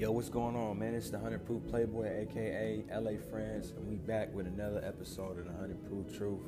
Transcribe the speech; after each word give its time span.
Yo, 0.00 0.10
what's 0.10 0.30
going 0.30 0.56
on, 0.56 0.78
man? 0.78 0.94
It's 0.94 1.10
the 1.10 1.18
100 1.18 1.44
Proof 1.44 1.60
Playboy, 1.68 2.22
aka 2.22 2.82
LA 2.90 3.18
France, 3.30 3.74
and 3.76 3.86
we 3.86 3.96
back 3.96 4.34
with 4.34 4.46
another 4.46 4.82
episode 4.82 5.38
of 5.38 5.44
the 5.44 5.50
100 5.50 5.76
Proof 5.90 6.16
Truth. 6.16 6.40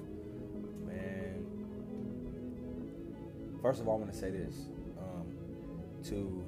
Man, 0.86 1.44
first 3.60 3.82
of 3.82 3.88
all, 3.88 3.96
I 3.96 3.98
want 3.98 4.10
to 4.10 4.18
say 4.18 4.30
this 4.30 4.68
um, 4.98 5.26
to 6.04 6.42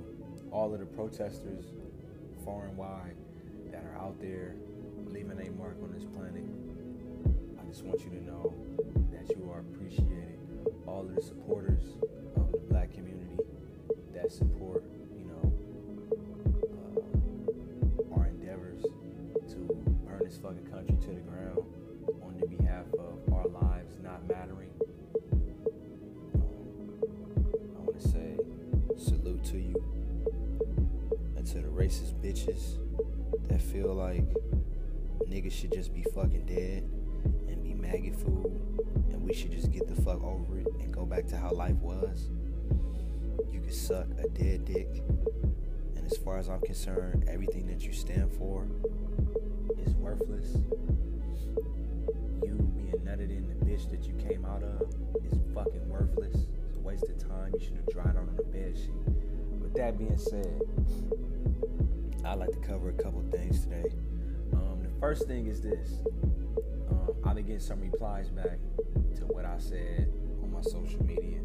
all 0.50 0.72
of 0.72 0.80
the 0.80 0.86
protesters, 0.86 1.66
far 2.42 2.64
and 2.68 2.76
wide, 2.78 3.16
that 3.70 3.84
are 3.84 3.98
out 3.98 4.18
there 4.18 4.56
leaving 5.04 5.38
a 5.46 5.50
mark 5.58 5.76
on 5.82 5.92
this 5.92 6.04
planet. 6.06 6.46
I 7.60 7.68
just 7.68 7.84
want 7.84 8.00
you 8.00 8.12
to 8.12 8.24
know 8.24 8.54
that 9.12 9.28
you 9.36 9.50
are 9.52 9.60
appreciated. 9.60 10.38
All 10.86 11.00
of 11.00 11.14
the 11.14 11.20
supporters 11.20 11.84
of 12.36 12.50
the 12.50 12.60
black 12.60 12.94
community 12.94 13.36
that 14.14 14.32
support 14.32 14.82
bitches 32.12 32.78
that 33.48 33.60
feel 33.60 33.94
like 33.94 34.24
niggas 35.28 35.52
should 35.52 35.72
just 35.72 35.94
be 35.94 36.02
fucking 36.14 36.44
dead 36.46 36.82
and 37.48 37.62
be 37.62 37.74
maggot 37.74 38.14
food 38.14 38.60
and 39.10 39.22
we 39.22 39.34
should 39.34 39.50
just 39.50 39.70
get 39.70 39.88
the 39.88 40.00
fuck 40.02 40.22
over 40.22 40.58
it 40.58 40.66
and 40.80 40.92
go 40.92 41.04
back 41.04 41.26
to 41.26 41.36
how 41.36 41.50
life 41.52 41.76
was. 41.76 42.30
You 43.50 43.60
can 43.60 43.72
suck 43.72 44.06
a 44.22 44.28
dead 44.28 44.64
dick. 44.64 44.88
And 45.96 46.04
as 46.04 46.16
far 46.18 46.38
as 46.38 46.48
I'm 46.48 46.60
concerned, 46.60 47.24
everything 47.28 47.66
that 47.66 47.82
you 47.82 47.92
stand 47.92 48.32
for 48.32 48.66
is 49.86 49.94
worthless. 49.94 50.56
You 52.44 52.54
being 52.76 53.00
nutted 53.04 53.30
in 53.30 53.46
the 53.48 53.64
bitch 53.64 53.90
that 53.90 54.04
you 54.06 54.14
came 54.14 54.44
out 54.44 54.62
of 54.62 54.82
is 55.24 55.38
fucking 55.54 55.88
worthless. 55.88 56.34
It's 56.68 56.76
a 56.76 56.80
waste 56.80 57.04
of 57.04 57.18
time. 57.18 57.52
You 57.54 57.60
should 57.60 57.76
have 57.76 57.86
dried 57.86 58.16
on 58.16 58.28
the 58.36 58.42
bed 58.42 58.76
sheet. 58.76 58.90
With 59.60 59.74
that 59.74 59.98
being 59.98 60.18
said, 60.18 60.60
I'd 62.24 62.38
like 62.38 62.52
to 62.52 62.58
cover 62.58 62.90
a 62.90 62.92
couple 62.92 63.22
things 63.30 63.62
today. 63.64 63.90
Um, 64.52 64.82
the 64.82 65.00
first 65.00 65.26
thing 65.26 65.46
is 65.46 65.60
this. 65.60 66.00
Um, 66.90 67.10
I've 67.24 67.34
been 67.36 67.46
getting 67.46 67.60
some 67.60 67.80
replies 67.80 68.28
back 68.30 68.58
to 69.16 69.22
what 69.26 69.44
I 69.44 69.58
said 69.58 70.12
on 70.42 70.52
my 70.52 70.60
social 70.62 71.04
media. 71.04 71.40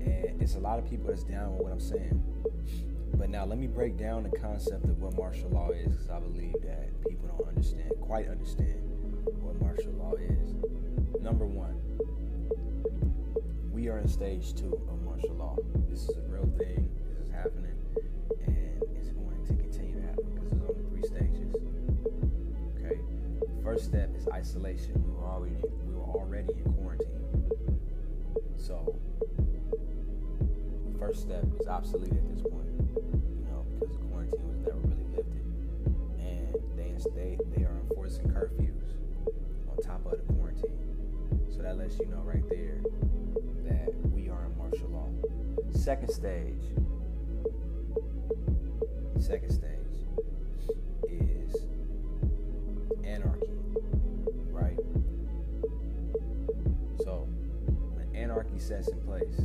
And 0.00 0.40
it's 0.40 0.54
a 0.54 0.60
lot 0.60 0.78
of 0.78 0.88
people 0.88 1.08
that's 1.08 1.24
down 1.24 1.54
with 1.54 1.62
what 1.62 1.72
I'm 1.72 1.80
saying. 1.80 2.22
But 3.14 3.30
now 3.30 3.44
let 3.44 3.58
me 3.58 3.66
break 3.66 3.96
down 3.96 4.24
the 4.24 4.36
concept 4.38 4.84
of 4.84 5.00
what 5.00 5.16
martial 5.16 5.48
law 5.50 5.70
is 5.70 5.92
because 5.92 6.10
I 6.10 6.18
believe 6.18 6.54
that 6.62 6.90
people 7.08 7.28
don't 7.28 7.48
understand, 7.48 7.90
quite 8.00 8.28
understand 8.28 8.80
what 9.40 9.60
martial 9.60 9.92
law 9.92 10.14
is. 10.14 10.54
Number 11.20 11.46
one, 11.46 11.80
we 13.72 13.88
are 13.88 13.98
in 13.98 14.08
stage 14.08 14.54
two 14.54 14.72
of 14.90 15.02
martial 15.02 15.34
law. 15.34 15.56
This 15.88 16.08
is 16.08 16.16
a 16.16 16.20
real 16.22 16.50
thing. 16.58 16.90
This 17.08 17.26
is 17.26 17.32
happening. 17.32 17.83
First 23.74 23.86
step 23.86 24.14
is 24.16 24.28
isolation. 24.28 25.02
We 25.04 25.14
were 25.14 25.26
already 25.26 25.56
we 25.84 25.94
were 25.96 26.04
already 26.04 26.52
in 26.64 26.72
quarantine. 26.74 27.50
So 28.56 28.94
the 30.92 30.96
first 30.96 31.22
step 31.22 31.42
is 31.60 31.66
obsolete 31.66 32.12
at 32.12 32.28
this 32.32 32.42
point. 32.42 32.70
You 32.70 33.46
know, 33.50 33.66
because 33.80 33.96
quarantine 33.96 34.46
was 34.46 34.58
never 34.60 34.78
really 34.78 35.16
lifted. 35.16 35.42
And 36.20 36.54
they 36.76 36.94
they 37.16 37.36
they 37.56 37.64
are 37.64 37.76
enforcing 37.90 38.28
curfews 38.28 38.94
on 39.68 39.76
top 39.82 40.06
of 40.06 40.24
the 40.24 40.32
quarantine. 40.34 40.78
So 41.50 41.62
that 41.62 41.76
lets 41.76 41.98
you 41.98 42.06
know 42.06 42.22
right 42.22 42.48
there 42.48 42.80
that 43.64 43.92
we 44.12 44.28
are 44.28 44.46
in 44.46 44.56
martial 44.56 44.88
law. 44.90 45.08
Second 45.72 46.10
stage. 46.12 46.62
Second 49.18 49.50
stage 49.50 49.74
is 51.08 51.56
anarchy, 53.04 53.53
in 58.70 58.98
place, 59.02 59.42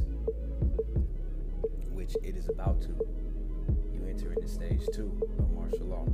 which 1.92 2.16
it 2.24 2.38
is 2.38 2.48
about 2.48 2.82
to, 2.82 2.88
you 3.94 4.06
enter 4.08 4.32
into 4.32 4.48
stage 4.48 4.80
two 4.94 5.12
of 5.38 5.52
martial 5.52 5.88
law, 5.88 6.06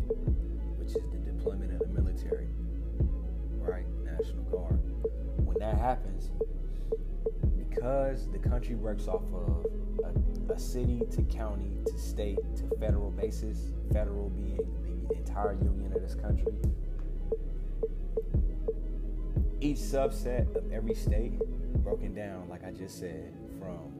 which 0.79 0.87
is 0.87 1.03
the 1.11 1.19
deployment 1.19 1.71
of 1.71 1.79
the 1.79 2.01
military, 2.01 2.47
right? 3.59 3.85
National 4.03 4.41
Guard. 4.45 4.79
When 5.37 5.59
that 5.59 5.77
happens, 5.77 6.31
because 7.69 8.27
the 8.31 8.39
country 8.39 8.73
works 8.73 9.07
off 9.07 9.21
of 9.35 9.67
a, 10.03 10.53
a 10.53 10.57
city 10.57 11.03
to 11.11 11.21
county 11.23 11.77
to 11.85 11.99
state 11.99 12.39
to 12.55 12.75
federal 12.79 13.11
basis, 13.11 13.71
federal 13.93 14.29
being 14.29 14.57
the 15.07 15.15
entire 15.15 15.53
union 15.53 15.93
of 15.93 16.01
this 16.01 16.15
country, 16.15 16.53
each 19.61 19.77
subset 19.77 20.55
of 20.55 20.71
every 20.71 20.95
state 20.95 21.33
broken 21.85 22.15
down, 22.15 22.49
like 22.49 22.65
I 22.65 22.71
just 22.71 22.97
said, 22.97 23.31
from 23.59 23.93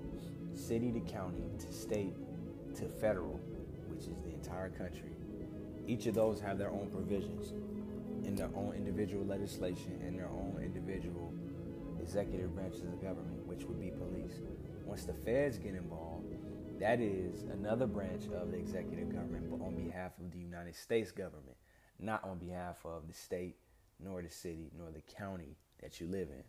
city 0.56 0.92
to 0.92 1.00
county 1.02 1.44
to 1.60 1.72
state 1.72 2.16
to 2.76 2.90
federal, 2.90 3.40
which 3.90 4.02
is 4.02 4.18
the 4.26 4.34
entire 4.34 4.70
country. 4.70 5.12
Each 5.86 6.08
of 6.08 6.16
those 6.16 6.42
have 6.42 6.58
their 6.58 6.72
own 6.72 6.90
provisions 6.92 7.54
in 8.26 8.36
their 8.36 8.50
own 8.56 8.74
individual 8.76 9.24
legislation 9.24 10.02
and 10.04 10.18
their 10.18 10.30
own 10.30 10.60
individual 10.64 11.32
executive 12.02 12.56
branches 12.56 12.82
of 12.86 13.00
government, 13.04 13.46
which 13.46 13.66
would 13.66 13.80
be 13.80 13.92
police. 13.92 14.40
Once 14.84 15.04
the 15.04 15.14
feds 15.14 15.60
get 15.60 15.76
involved, 15.76 16.34
that 16.80 17.00
is 17.00 17.44
another 17.54 17.86
branch 17.86 18.24
of 18.36 18.50
the 18.50 18.58
executive 18.58 19.10
government, 19.10 19.48
but 19.52 19.64
on 19.64 19.76
behalf 19.76 20.12
of 20.20 20.32
the 20.32 20.40
United 20.40 20.76
States 20.76 21.12
government, 21.12 21.56
not 22.00 22.24
on 22.24 22.40
behalf 22.40 22.78
of 22.84 23.08
the 23.08 23.14
state, 23.14 23.58
nor 24.04 24.24
the 24.24 24.30
city, 24.30 24.72
nor 24.76 24.90
the 24.90 25.02
county 25.02 25.56
that 25.84 26.02
you 26.02 26.08
live 26.08 26.30
in. 26.30 26.44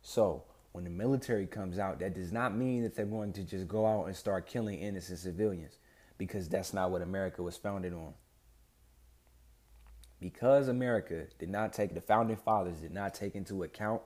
So, 0.00 0.44
when 0.72 0.84
the 0.84 0.90
military 0.90 1.46
comes 1.46 1.78
out, 1.78 1.98
that 2.00 2.14
does 2.14 2.32
not 2.32 2.56
mean 2.56 2.82
that 2.82 2.94
they're 2.94 3.06
going 3.06 3.32
to 3.32 3.42
just 3.42 3.66
go 3.66 3.86
out 3.86 4.06
and 4.06 4.14
start 4.14 4.46
killing 4.46 4.78
innocent 4.78 5.18
civilians, 5.18 5.78
because 6.18 6.48
that's 6.48 6.72
not 6.72 6.90
what 6.90 7.02
America 7.02 7.42
was 7.42 7.56
founded 7.56 7.92
on. 7.92 8.14
Because 10.20 10.68
America 10.68 11.26
did 11.38 11.48
not 11.48 11.72
take, 11.72 11.94
the 11.94 12.00
founding 12.00 12.36
fathers 12.36 12.80
did 12.80 12.92
not 12.92 13.14
take 13.14 13.34
into 13.34 13.62
account 13.62 14.02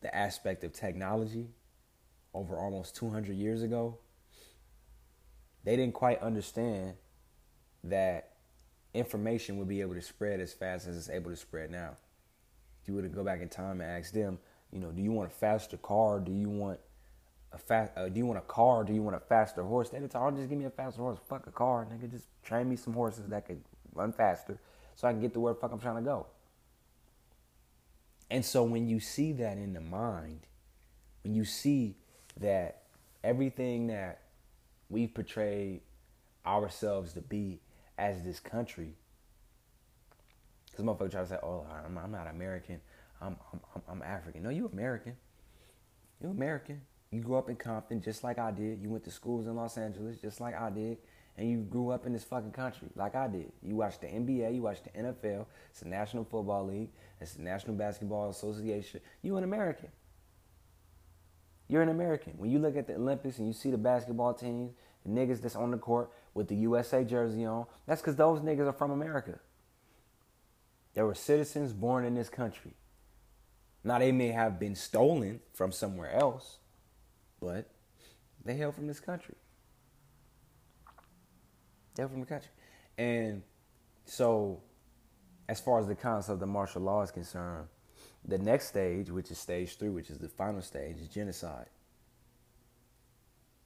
the 0.00 0.14
aspect 0.14 0.64
of 0.64 0.72
technology 0.72 1.48
over 2.34 2.58
almost 2.58 2.96
200 2.96 3.34
years 3.34 3.62
ago, 3.62 3.98
they 5.64 5.76
didn't 5.76 5.94
quite 5.94 6.20
understand 6.20 6.94
that 7.84 8.32
information 8.94 9.58
would 9.58 9.68
be 9.68 9.80
able 9.80 9.94
to 9.94 10.02
spread 10.02 10.40
as 10.40 10.52
fast 10.52 10.86
as 10.86 10.96
it's 10.96 11.10
able 11.10 11.30
to 11.30 11.36
spread 11.36 11.70
now. 11.70 11.96
If 12.82 12.88
you 12.88 12.94
were 12.94 13.02
to 13.02 13.08
go 13.08 13.24
back 13.24 13.40
in 13.40 13.48
time 13.48 13.80
and 13.80 13.90
ask 13.90 14.12
them, 14.12 14.38
you 14.72 14.80
know, 14.80 14.90
do 14.90 15.02
you 15.02 15.12
want 15.12 15.30
a 15.30 15.34
faster 15.34 15.76
car? 15.76 16.20
Do 16.20 16.32
you 16.32 16.48
want 16.48 16.80
a 17.52 17.58
fast? 17.58 17.92
Uh, 17.96 18.08
do 18.08 18.18
you 18.18 18.26
want 18.26 18.38
a 18.38 18.42
car? 18.42 18.84
Do 18.84 18.92
you 18.92 19.02
want 19.02 19.16
a 19.16 19.20
faster 19.20 19.62
horse? 19.62 19.88
They'd 19.90 20.10
tell, 20.10 20.26
oh, 20.26 20.30
just 20.30 20.48
give 20.48 20.58
me 20.58 20.64
a 20.64 20.70
faster 20.70 21.00
horse. 21.00 21.18
Fuck 21.28 21.46
a 21.46 21.52
car, 21.52 21.86
nigga. 21.86 22.10
Just 22.10 22.26
train 22.42 22.68
me 22.68 22.76
some 22.76 22.92
horses 22.92 23.28
that 23.28 23.46
could 23.46 23.62
run 23.94 24.12
faster, 24.12 24.58
so 24.94 25.08
I 25.08 25.12
can 25.12 25.20
get 25.20 25.32
to 25.34 25.40
where 25.40 25.54
the 25.54 25.60
fuck 25.60 25.72
I'm 25.72 25.80
trying 25.80 25.96
to 25.96 26.02
go. 26.02 26.26
And 28.30 28.44
so 28.44 28.64
when 28.64 28.88
you 28.88 29.00
see 29.00 29.32
that 29.34 29.56
in 29.56 29.72
the 29.72 29.80
mind, 29.80 30.40
when 31.22 31.34
you 31.34 31.44
see 31.44 31.96
that 32.38 32.82
everything 33.22 33.86
that 33.86 34.22
we've 34.90 35.12
portrayed 35.12 35.80
ourselves 36.44 37.12
to 37.14 37.20
be 37.20 37.60
as 37.98 38.22
this 38.22 38.40
country, 38.40 38.94
because 40.70 40.84
motherfuckers 40.84 41.12
try 41.12 41.20
to 41.22 41.26
say, 41.28 41.38
"Oh, 41.42 41.66
I'm 41.84 42.12
not 42.12 42.26
American. 42.26 42.80
I'm, 43.20 43.36
I'm 43.52 43.82
I'm 43.88 44.02
African." 44.02 44.42
No, 44.42 44.50
you 44.50 44.68
American. 44.72 45.16
You 46.22 46.30
American. 46.30 46.80
You 47.10 47.20
grew 47.20 47.36
up 47.36 47.48
in 47.48 47.56
Compton 47.56 48.00
just 48.00 48.24
like 48.24 48.38
I 48.38 48.50
did. 48.50 48.80
You 48.82 48.90
went 48.90 49.04
to 49.04 49.10
schools 49.10 49.46
in 49.46 49.54
Los 49.54 49.78
Angeles 49.78 50.18
just 50.18 50.40
like 50.40 50.54
I 50.54 50.70
did. 50.70 50.98
And 51.38 51.50
you 51.50 51.58
grew 51.58 51.90
up 51.90 52.06
in 52.06 52.12
this 52.12 52.24
fucking 52.24 52.52
country 52.52 52.88
like 52.94 53.14
I 53.14 53.28
did. 53.28 53.52
You 53.62 53.76
watched 53.76 54.00
the 54.00 54.06
NBA, 54.06 54.54
you 54.54 54.62
watched 54.62 54.84
the 54.84 54.90
NFL. 54.90 55.46
It's 55.70 55.80
the 55.80 55.88
National 55.88 56.24
Football 56.24 56.66
League. 56.66 56.90
It's 57.20 57.34
the 57.34 57.42
National 57.42 57.76
Basketball 57.76 58.30
Association. 58.30 59.00
You 59.22 59.36
an 59.36 59.44
American. 59.44 59.88
You're 61.68 61.82
an 61.82 61.88
American. 61.90 62.34
When 62.38 62.50
you 62.50 62.58
look 62.58 62.76
at 62.76 62.86
the 62.86 62.94
Olympics 62.94 63.38
and 63.38 63.46
you 63.46 63.52
see 63.52 63.70
the 63.70 63.78
basketball 63.78 64.32
teams, 64.34 64.72
the 65.04 65.10
niggas 65.10 65.42
that's 65.42 65.56
on 65.56 65.70
the 65.72 65.78
court 65.78 66.10
with 66.32 66.48
the 66.48 66.56
USA 66.56 67.04
jersey 67.04 67.44
on, 67.44 67.66
that's 67.86 68.00
because 68.00 68.16
those 68.16 68.40
niggas 68.40 68.66
are 68.66 68.72
from 68.72 68.90
America. 68.90 69.38
They 70.94 71.02
were 71.02 71.14
citizens 71.14 71.72
born 71.72 72.04
in 72.04 72.14
this 72.14 72.30
country. 72.30 72.72
Now 73.86 74.00
they 74.00 74.10
may 74.10 74.28
have 74.32 74.58
been 74.58 74.74
stolen 74.74 75.38
from 75.54 75.70
somewhere 75.70 76.10
else, 76.12 76.58
but 77.40 77.70
they 78.44 78.56
hail 78.56 78.72
from 78.72 78.88
this 78.88 78.98
country. 78.98 79.36
They're 81.94 82.08
from 82.08 82.18
the 82.18 82.26
country. 82.26 82.50
And 82.98 83.44
so, 84.04 84.60
as 85.48 85.60
far 85.60 85.78
as 85.78 85.86
the 85.86 85.94
concept 85.94 86.34
of 86.34 86.40
the 86.40 86.48
martial 86.48 86.82
law 86.82 87.02
is 87.02 87.12
concerned, 87.12 87.68
the 88.24 88.38
next 88.38 88.66
stage, 88.66 89.08
which 89.08 89.30
is 89.30 89.38
stage 89.38 89.78
three, 89.78 89.90
which 89.90 90.10
is 90.10 90.18
the 90.18 90.28
final 90.28 90.62
stage, 90.62 90.96
is 91.00 91.06
genocide. 91.06 91.66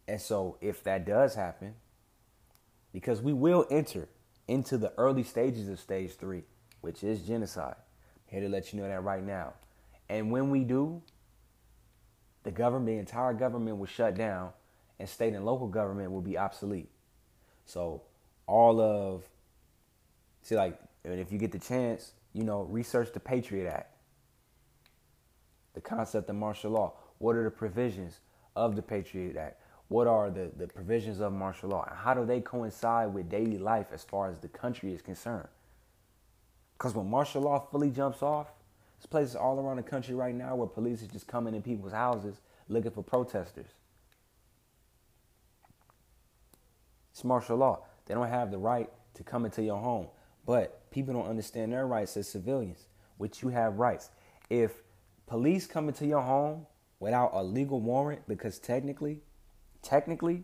And 0.07 0.21
so, 0.21 0.59
if 0.61 0.85
that 0.85 1.07
does 1.07 1.35
happen, 1.35 1.77
because 2.93 3.23
we 3.23 3.33
will 3.33 3.67
enter 3.71 4.07
into 4.47 4.77
the 4.77 4.93
early 4.99 5.23
stages 5.23 5.67
of 5.71 5.81
stage 5.81 6.13
three, 6.17 6.43
which 6.83 7.03
is 7.03 7.23
genocide. 7.23 7.77
I'm 7.79 8.35
here 8.35 8.41
to 8.43 8.51
let 8.51 8.75
you 8.75 8.81
know 8.81 8.87
that 8.87 9.03
right 9.03 9.25
now. 9.25 9.55
And 10.11 10.33
when 10.33 10.51
we 10.51 10.65
do, 10.65 11.01
the 12.43 12.51
government, 12.51 12.87
the 12.87 12.99
entire 12.99 13.33
government 13.33 13.79
will 13.79 13.87
shut 13.87 14.17
down, 14.17 14.51
and 14.99 15.09
state 15.09 15.35
and 15.35 15.47
local 15.47 15.69
government 15.69 16.11
will 16.11 16.21
be 16.21 16.37
obsolete. 16.37 16.91
So 17.65 18.03
all 18.49 18.81
of 18.81 19.23
see 20.43 20.57
like 20.57 20.77
and 21.05 21.21
if 21.21 21.31
you 21.31 21.39
get 21.39 21.53
the 21.53 21.61
chance, 21.61 22.13
you 22.33 22.43
know, 22.43 22.63
research 22.63 23.13
the 23.13 23.21
Patriot 23.21 23.69
Act. 23.69 23.95
The 25.75 25.81
concept 25.81 26.29
of 26.29 26.35
martial 26.35 26.73
law. 26.73 26.95
What 27.19 27.37
are 27.37 27.45
the 27.45 27.51
provisions 27.51 28.19
of 28.57 28.75
the 28.75 28.83
Patriot 28.83 29.37
Act? 29.37 29.63
What 29.87 30.09
are 30.09 30.29
the, 30.29 30.51
the 30.57 30.67
provisions 30.67 31.21
of 31.21 31.33
martial 31.33 31.71
law? 31.71 31.87
And 31.89 31.97
how 31.97 32.15
do 32.15 32.27
they 32.27 32.41
coincide 32.41 33.15
with 33.15 33.31
daily 33.31 33.59
life 33.59 33.87
as 33.93 34.03
far 34.03 34.29
as 34.29 34.41
the 34.41 34.49
country 34.49 34.93
is 34.93 35.03
concerned? 35.03 35.49
Because 36.77 36.95
when 36.95 37.09
martial 37.09 37.43
law 37.43 37.61
fully 37.61 37.91
jumps 37.91 38.23
off, 38.23 38.49
there's 39.01 39.07
places 39.07 39.35
all 39.35 39.59
around 39.59 39.79
the 39.79 39.83
country 39.83 40.15
right 40.15 40.35
now 40.35 40.55
where 40.55 40.67
police 40.67 41.01
is 41.01 41.09
just 41.09 41.27
coming 41.27 41.55
in 41.55 41.63
people's 41.63 41.93
houses 41.93 42.37
looking 42.69 42.91
for 42.91 43.03
protesters. 43.03 43.71
It's 47.11 47.25
martial 47.25 47.57
law. 47.57 47.87
They 48.05 48.13
don't 48.13 48.29
have 48.29 48.51
the 48.51 48.59
right 48.59 48.91
to 49.15 49.23
come 49.23 49.47
into 49.47 49.63
your 49.63 49.81
home. 49.81 50.09
But 50.45 50.91
people 50.91 51.15
don't 51.15 51.29
understand 51.29 51.73
their 51.73 51.87
rights 51.87 52.15
as 52.19 52.29
civilians, 52.29 52.89
which 53.17 53.43
you 53.43 53.49
have 53.49 53.79
rights. 53.79 54.11
If 54.51 54.83
police 55.27 55.67
come 55.67 55.89
into 55.89 56.07
your 56.07 56.21
home 56.21 56.67
without 56.99 57.31
a 57.33 57.43
legal 57.43 57.81
warrant, 57.81 58.29
because 58.29 58.59
technically, 58.59 59.21
technically, 59.81 60.43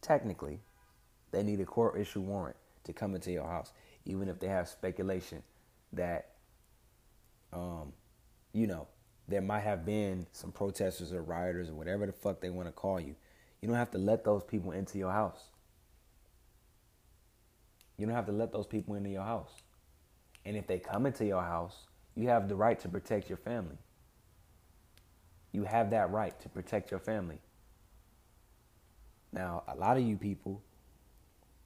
technically, 0.00 0.60
they 1.32 1.42
need 1.42 1.60
a 1.60 1.66
court 1.66 2.00
issue 2.00 2.20
warrant 2.20 2.56
to 2.84 2.94
come 2.94 3.14
into 3.14 3.30
your 3.30 3.46
house, 3.46 3.74
even 4.06 4.26
if 4.28 4.40
they 4.40 4.48
have 4.48 4.68
speculation 4.68 5.42
that, 5.92 6.29
um, 7.52 7.92
you 8.52 8.66
know, 8.66 8.86
there 9.28 9.40
might 9.40 9.60
have 9.60 9.84
been 9.84 10.26
some 10.32 10.52
protesters 10.52 11.12
or 11.12 11.22
rioters 11.22 11.70
or 11.70 11.74
whatever 11.74 12.06
the 12.06 12.12
fuck 12.12 12.40
they 12.40 12.50
want 12.50 12.68
to 12.68 12.72
call 12.72 12.98
you. 12.98 13.14
You 13.60 13.68
don't 13.68 13.76
have 13.76 13.90
to 13.92 13.98
let 13.98 14.24
those 14.24 14.42
people 14.42 14.72
into 14.72 14.98
your 14.98 15.12
house. 15.12 15.40
You 17.96 18.06
don't 18.06 18.14
have 18.14 18.26
to 18.26 18.32
let 18.32 18.52
those 18.52 18.66
people 18.66 18.94
into 18.94 19.10
your 19.10 19.24
house. 19.24 19.50
And 20.44 20.56
if 20.56 20.66
they 20.66 20.78
come 20.78 21.06
into 21.06 21.26
your 21.26 21.42
house, 21.42 21.76
you 22.16 22.28
have 22.28 22.48
the 22.48 22.56
right 22.56 22.80
to 22.80 22.88
protect 22.88 23.28
your 23.28 23.38
family. 23.38 23.76
You 25.52 25.64
have 25.64 25.90
that 25.90 26.10
right 26.10 26.38
to 26.40 26.48
protect 26.48 26.90
your 26.90 27.00
family. 27.00 27.40
Now, 29.32 29.62
a 29.68 29.76
lot 29.76 29.96
of 29.96 30.02
you 30.02 30.16
people 30.16 30.62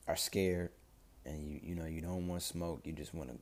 are 0.06 0.16
scared 0.16 0.70
and 1.24 1.46
you 1.48 1.60
you 1.62 1.74
know 1.74 1.86
you 1.86 2.00
don't 2.00 2.28
want 2.28 2.42
smoke, 2.42 2.82
you 2.84 2.92
just 2.92 3.14
want 3.14 3.30
to 3.30 3.36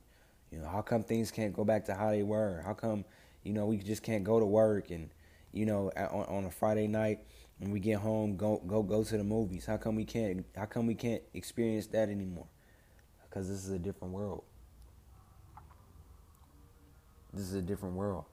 you 0.53 0.59
know, 0.59 0.69
how 0.69 0.83
come 0.83 1.03
things 1.03 1.31
can't 1.31 1.53
go 1.53 1.65
back 1.65 1.87
to 1.87 1.95
how 1.95 2.11
they 2.11 2.23
were? 2.23 2.63
How 2.65 2.75
come, 2.75 3.05
you 3.43 3.53
know, 3.53 3.67
we 3.67 3.79
just 3.79 4.03
can't 4.03 4.23
go 4.23 4.39
to 4.39 4.47
work 4.47 4.91
and 4.91 5.11
you 5.53 5.67
know, 5.67 5.91
on, 5.97 6.37
on 6.37 6.45
a 6.47 6.51
Friday 6.51 6.87
night 6.87 7.21
when 7.59 7.71
we 7.71 7.79
get 7.79 7.99
home, 7.99 8.37
go 8.37 8.61
go 8.67 8.83
go 8.83 9.05
to 9.05 9.17
the 9.17 9.25
movies. 9.25 9.67
How 9.67 9.77
come 9.77 9.95
we 9.95 10.05
can't? 10.05 10.45
How 10.57 10.65
come 10.65 10.87
we 10.87 10.95
can't 10.95 11.23
experience 11.35 11.87
that 11.89 12.09
anymore? 12.09 12.47
Because 13.29 13.49
this 13.49 13.65
is 13.65 13.71
a 13.71 13.79
different 13.79 14.15
world. 14.15 14.43
This 17.33 17.45
is 17.45 17.55
a 17.55 17.63
different 17.63 17.95
world. 17.95 18.25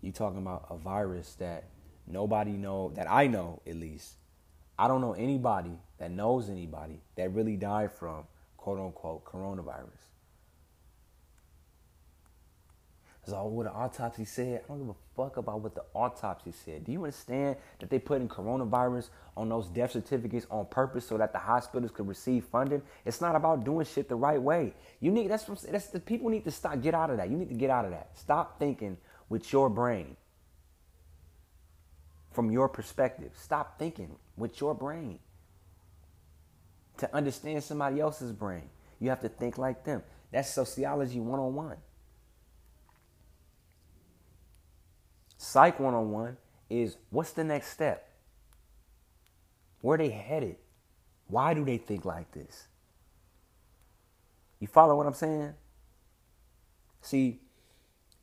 You 0.00 0.12
talking 0.12 0.38
about 0.38 0.66
a 0.70 0.76
virus 0.76 1.34
that 1.36 1.64
nobody 2.06 2.52
know 2.52 2.92
that 2.94 3.10
I 3.10 3.26
know 3.26 3.62
at 3.66 3.76
least. 3.76 4.16
I 4.78 4.88
don't 4.88 5.00
know 5.00 5.12
anybody 5.12 5.78
that 5.98 6.10
knows 6.10 6.50
anybody 6.50 7.00
that 7.16 7.32
really 7.32 7.56
died 7.56 7.92
from 7.92 8.24
quote 8.56 8.78
unquote 8.78 9.24
coronavirus. 9.24 10.13
So 13.26 13.42
what 13.46 13.64
the 13.64 13.72
autopsy 13.72 14.26
said, 14.26 14.62
I 14.64 14.68
don't 14.68 14.80
give 14.80 14.88
a 14.90 14.94
fuck 15.16 15.38
about 15.38 15.60
what 15.60 15.74
the 15.74 15.84
autopsy 15.94 16.52
said. 16.52 16.84
Do 16.84 16.92
you 16.92 17.04
understand 17.04 17.56
that 17.78 17.88
they 17.88 17.98
put 17.98 18.20
in 18.20 18.28
coronavirus 18.28 19.08
on 19.34 19.48
those 19.48 19.68
death 19.68 19.92
certificates 19.92 20.46
on 20.50 20.66
purpose 20.66 21.06
so 21.06 21.16
that 21.16 21.32
the 21.32 21.38
hospitals 21.38 21.90
could 21.90 22.06
receive 22.06 22.44
funding? 22.44 22.82
It's 23.06 23.22
not 23.22 23.34
about 23.34 23.64
doing 23.64 23.86
shit 23.86 24.10
the 24.10 24.16
right 24.16 24.40
way. 24.40 24.74
You 25.00 25.10
need 25.10 25.30
that's 25.30 25.44
that's 25.44 25.86
the 25.86 26.00
people 26.00 26.28
need 26.28 26.44
to 26.44 26.50
stop 26.50 26.82
get 26.82 26.94
out 26.94 27.10
of 27.10 27.16
that. 27.16 27.30
You 27.30 27.36
need 27.36 27.48
to 27.48 27.54
get 27.54 27.70
out 27.70 27.86
of 27.86 27.92
that. 27.92 28.10
Stop 28.14 28.58
thinking 28.58 28.98
with 29.30 29.50
your 29.52 29.70
brain. 29.70 30.16
From 32.32 32.50
your 32.50 32.68
perspective. 32.68 33.32
Stop 33.40 33.78
thinking 33.78 34.16
with 34.36 34.60
your 34.60 34.74
brain. 34.74 35.18
To 36.98 37.14
understand 37.14 37.64
somebody 37.64 38.00
else's 38.00 38.32
brain, 38.32 38.68
you 39.00 39.08
have 39.08 39.20
to 39.20 39.28
think 39.28 39.56
like 39.56 39.84
them. 39.84 40.02
That's 40.30 40.50
sociology 40.50 41.20
101. 41.20 41.76
Psych 45.54 45.78
101 45.78 46.36
is 46.68 46.96
what's 47.10 47.30
the 47.30 47.44
next 47.44 47.68
step? 47.68 48.08
Where 49.82 49.96
they 49.96 50.08
headed? 50.08 50.56
Why 51.28 51.54
do 51.54 51.64
they 51.64 51.76
think 51.76 52.04
like 52.04 52.32
this? 52.32 52.66
You 54.58 54.66
follow 54.66 54.96
what 54.96 55.06
I'm 55.06 55.14
saying? 55.14 55.54
See, 57.02 57.38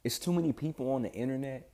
it's 0.04 0.20
too 0.20 0.34
many 0.34 0.52
people 0.52 0.92
on 0.92 1.04
the 1.04 1.12
internet 1.14 1.70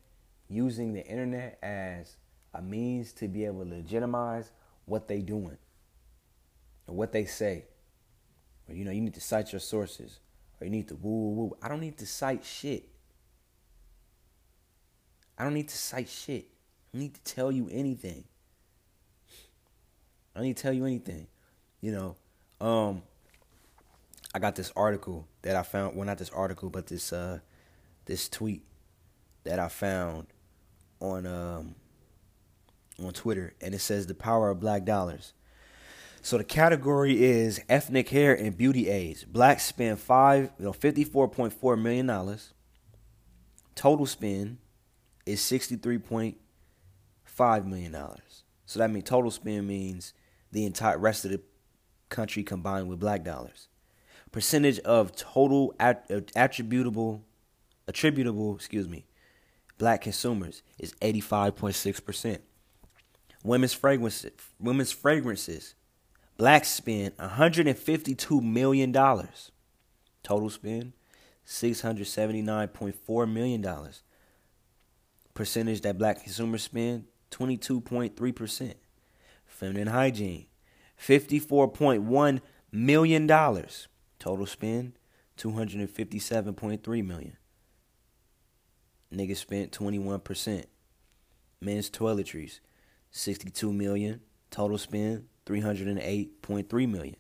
using 0.48 0.94
the 0.94 1.04
internet 1.04 1.58
as 1.64 2.18
a 2.54 2.62
means 2.62 3.12
to 3.14 3.28
be 3.28 3.44
able 3.44 3.64
to 3.64 3.70
legitimize 3.78 4.52
what 4.86 5.08
they 5.08 5.24
doing 5.24 5.58
or 6.86 6.94
what 6.94 7.12
they 7.12 7.26
say. 7.26 7.66
Or 8.70 8.76
you 8.76 8.86
know, 8.86 8.92
you 8.92 9.02
need 9.02 9.16
to 9.16 9.22
cite 9.22 9.52
your 9.54 9.60
sources 9.60 10.20
or 10.62 10.66
you 10.66 10.72
need 10.72 10.88
to 10.90 10.96
woo 10.96 11.10
woo 11.10 11.34
woo. 11.34 11.58
I 11.64 11.68
don't 11.68 11.82
need 11.82 11.98
to 11.98 12.06
cite 12.06 12.46
shit. 12.46 12.90
I 15.38 15.44
don't 15.44 15.54
need 15.54 15.70
to 15.70 15.78
cite 15.78 16.10
shit. 16.10 16.48
I 16.94 16.98
need 16.98 17.14
to 17.14 17.22
tell 17.22 17.52
you 17.52 17.70
anything. 17.72 18.24
I 20.36 20.42
need 20.42 20.58
to 20.58 20.64
tell 20.64 20.74
you 20.74 20.86
anything. 20.86 21.28
You 21.82 21.92
know, 21.92 22.16
um, 22.66 23.04
I 24.34 24.40
got 24.40 24.56
this 24.56 24.72
article 24.76 25.28
that 25.44 25.56
I 25.56 25.64
found. 25.64 25.96
Well, 25.96 26.06
not 26.06 26.18
this 26.18 26.30
article, 26.32 26.70
but 26.70 26.88
this 26.88 27.14
uh, 27.14 27.40
this 28.06 28.28
tweet 28.30 28.64
that 29.44 29.60
I 29.60 29.68
found 29.68 30.28
on 31.00 31.26
um 31.26 31.76
on 33.04 33.14
Twitter, 33.14 33.54
and 33.62 33.76
it 33.76 33.80
says 33.80 34.08
the 34.08 34.16
power 34.16 34.50
of 34.50 34.60
black 34.60 34.86
dollars. 34.86 35.34
So 36.22 36.38
the 36.38 36.44
category 36.44 37.24
is 37.24 37.62
ethnic 37.70 38.10
hair 38.10 38.34
and 38.34 38.58
beauty 38.58 38.90
aids. 38.90 39.24
Blacks 39.24 39.64
spend 39.64 40.00
five, 40.00 40.52
you 40.60 40.66
know, 40.66 40.74
fifty 40.74 41.04
four 41.04 41.28
point 41.28 41.54
four 41.54 41.78
million 41.78 42.08
dollars. 42.08 42.54
Total 43.76 44.06
spend 44.06 44.58
is 45.28 45.42
$63.5 45.42 47.66
million. 47.66 47.96
So 48.66 48.80
that 48.80 48.90
means 48.90 49.06
total 49.06 49.32
spend 49.32 49.68
means 49.68 50.14
the 50.52 50.66
entire 50.66 50.98
rest 50.98 51.26
of 51.26 51.32
the 51.32 51.42
country 52.10 52.44
combined 52.44 52.88
with 52.88 53.00
black 53.00 53.24
dollars. 53.24 53.68
Percentage 54.32 54.80
of 54.80 55.16
total 55.16 55.76
uh, 55.80 55.94
attributable 56.36 57.24
attributable, 57.88 58.56
excuse 58.56 58.88
me, 58.88 59.06
black 59.78 60.02
consumers 60.02 60.64
is 60.78 60.94
85.6%. 60.96 62.40
Women's 63.44 63.74
fragrances, 63.74 64.32
women's 64.60 64.92
fragrances, 64.92 65.76
blacks 66.38 66.70
spend 66.70 67.14
152 67.18 68.42
million 68.42 68.92
dollars. 68.92 69.52
Total 70.24 70.50
spend 70.50 70.94
679.4 71.46 73.32
million 73.32 73.62
dollars 73.62 74.02
percentage 75.38 75.82
that 75.82 76.00
black 76.00 76.24
consumers 76.24 76.64
spend 76.64 77.06
22.3%. 77.30 78.74
Feminine 79.46 79.88
hygiene, 79.88 80.48
$54.1 81.00 82.42
million. 82.72 83.28
Total 83.28 84.46
spend 84.48 84.94
257.3 85.38 87.06
million. 87.06 87.38
Niggas 89.14 89.38
spent 89.38 89.72
21%. 89.72 90.66
Men's 91.62 91.92
toiletries, 91.92 92.60
62 93.12 93.72
million. 93.72 94.22
Total 94.50 94.78
spend 94.80 95.28
308.3 95.46 96.90
million. 96.90 97.16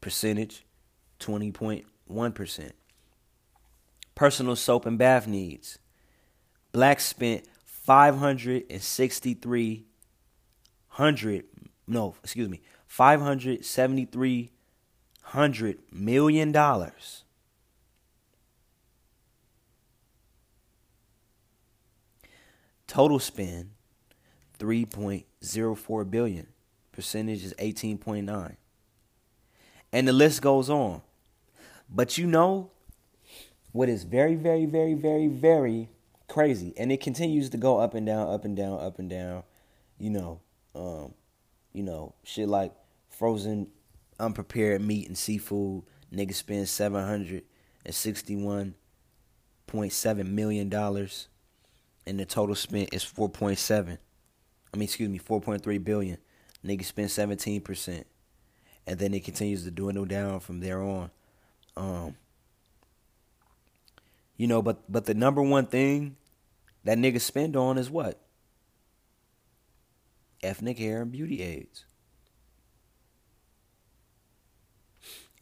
Percentage 0.00 0.64
20.1%. 1.20 2.70
Personal 4.14 4.56
soap 4.56 4.86
and 4.86 4.96
bath 4.98 5.26
needs, 5.26 5.78
Blacks 6.72 7.06
spent 7.06 7.44
563 7.64 9.84
hundred 10.88 11.44
no, 11.88 12.14
excuse 12.22 12.48
me, 12.48 12.60
573 12.86 14.50
hundred 15.22 15.78
million 15.90 16.52
dollars. 16.52 17.24
Total 22.86 23.18
spend 23.18 23.70
3.04 24.58 26.10
billion. 26.10 26.46
Percentage 26.92 27.44
is 27.44 27.54
18.9. 27.54 28.56
And 29.92 30.08
the 30.08 30.12
list 30.12 30.40
goes 30.40 30.70
on. 30.70 31.02
But 31.88 32.16
you 32.16 32.26
know 32.26 32.70
what 33.72 33.90
is 33.90 34.04
very, 34.04 34.34
very, 34.34 34.64
very, 34.64 34.94
very, 34.94 35.26
very 35.26 35.90
crazy, 36.28 36.74
and 36.76 36.92
it 36.92 37.00
continues 37.00 37.50
to 37.50 37.56
go 37.56 37.78
up 37.78 37.94
and 37.94 38.06
down, 38.06 38.28
up 38.28 38.44
and 38.44 38.56
down, 38.56 38.80
up 38.80 38.98
and 38.98 39.10
down. 39.10 39.42
You 39.98 40.10
know, 40.10 40.40
um, 40.74 41.14
you 41.72 41.82
know, 41.82 42.14
shit 42.22 42.48
like 42.48 42.72
frozen, 43.08 43.68
unprepared 44.20 44.80
meat 44.80 45.08
and 45.08 45.18
seafood. 45.18 45.82
Niggas 46.14 46.34
spend 46.34 46.68
seven 46.68 47.04
hundred 47.04 47.42
and 47.84 47.94
sixty-one 47.94 48.74
point 49.66 49.92
seven 49.92 50.34
million 50.34 50.68
dollars, 50.68 51.28
and 52.06 52.18
the 52.18 52.24
total 52.24 52.54
spent 52.54 52.94
is 52.94 53.02
four 53.02 53.28
point 53.28 53.58
seven. 53.58 53.98
I 54.72 54.76
mean, 54.76 54.84
excuse 54.84 55.08
me, 55.08 55.18
four 55.18 55.40
point 55.40 55.62
three 55.62 55.78
billion. 55.78 56.18
Niggas 56.64 56.84
spend 56.84 57.10
seventeen 57.10 57.60
percent, 57.60 58.06
and 58.86 58.98
then 58.98 59.14
it 59.14 59.24
continues 59.24 59.64
to 59.64 59.70
dwindle 59.70 60.04
down 60.04 60.40
from 60.40 60.60
there 60.60 60.82
on. 60.82 61.10
Um, 61.76 62.16
you 64.38 64.46
know, 64.46 64.62
but 64.62 64.90
but 64.90 65.04
the 65.04 65.14
number 65.14 65.42
one 65.42 65.66
thing 65.66 66.16
that 66.84 66.96
niggas 66.96 67.20
spend 67.20 67.54
on 67.56 67.76
is 67.76 67.90
what? 67.90 68.18
Ethnic 70.42 70.78
hair 70.78 71.02
and 71.02 71.12
beauty 71.12 71.42
aids. 71.42 71.84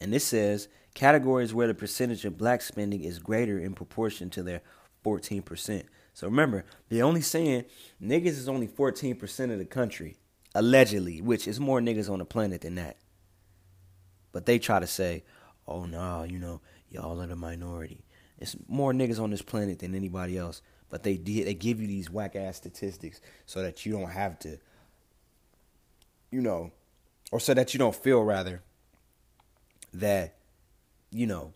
And 0.01 0.11
this 0.11 0.25
says 0.25 0.67
categories 0.93 1.53
where 1.53 1.67
the 1.67 1.73
percentage 1.73 2.25
of 2.25 2.37
black 2.37 2.61
spending 2.61 3.03
is 3.03 3.19
greater 3.19 3.59
in 3.59 3.73
proportion 3.73 4.29
to 4.31 4.43
their 4.43 4.61
14%. 5.05 5.83
So 6.13 6.27
remember, 6.27 6.65
they're 6.89 7.03
only 7.03 7.21
saying 7.21 7.65
niggas 8.01 8.25
is 8.25 8.49
only 8.49 8.67
14% 8.67 9.51
of 9.51 9.59
the 9.59 9.65
country, 9.65 10.17
allegedly, 10.55 11.21
which 11.21 11.47
is 11.47 11.59
more 11.59 11.79
niggas 11.79 12.09
on 12.09 12.19
the 12.19 12.25
planet 12.25 12.61
than 12.61 12.75
that. 12.75 12.97
But 14.31 14.47
they 14.47 14.57
try 14.57 14.79
to 14.79 14.87
say, 14.87 15.23
oh 15.67 15.85
no, 15.85 16.23
you 16.23 16.39
know, 16.39 16.61
y'all 16.89 17.21
are 17.21 17.27
the 17.27 17.35
minority. 17.35 18.03
It's 18.39 18.55
more 18.67 18.93
niggas 18.93 19.19
on 19.21 19.31
this 19.31 19.41
planet 19.41 19.79
than 19.79 19.95
anybody 19.95 20.37
else. 20.37 20.61
But 20.89 21.03
they 21.03 21.17
did 21.17 21.47
they 21.47 21.53
give 21.53 21.81
you 21.81 21.87
these 21.87 22.09
whack 22.09 22.35
ass 22.35 22.57
statistics 22.57 23.19
so 23.45 23.61
that 23.61 23.85
you 23.85 23.91
don't 23.91 24.09
have 24.09 24.39
to, 24.39 24.57
you 26.31 26.41
know, 26.41 26.71
or 27.31 27.39
so 27.39 27.53
that 27.53 27.73
you 27.73 27.77
don't 27.77 27.95
feel 27.95 28.23
rather 28.23 28.61
that, 29.93 30.35
you 31.11 31.27
know, 31.27 31.53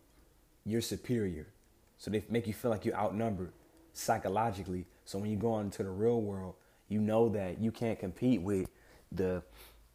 you're 0.65 0.81
superior. 0.81 1.47
So 1.97 2.11
they 2.11 2.23
make 2.29 2.47
you 2.47 2.53
feel 2.53 2.71
like 2.71 2.83
you're 2.83 2.95
outnumbered 2.95 3.53
psychologically. 3.93 4.85
So 5.05 5.19
when 5.19 5.29
you 5.29 5.37
go 5.37 5.53
on 5.53 5.65
into 5.65 5.83
the 5.83 5.89
real 5.89 6.21
world, 6.21 6.55
you 6.89 6.99
know 6.99 7.29
that 7.29 7.61
you 7.61 7.71
can't 7.71 7.99
compete 7.99 8.41
with 8.41 8.67
the 9.11 9.43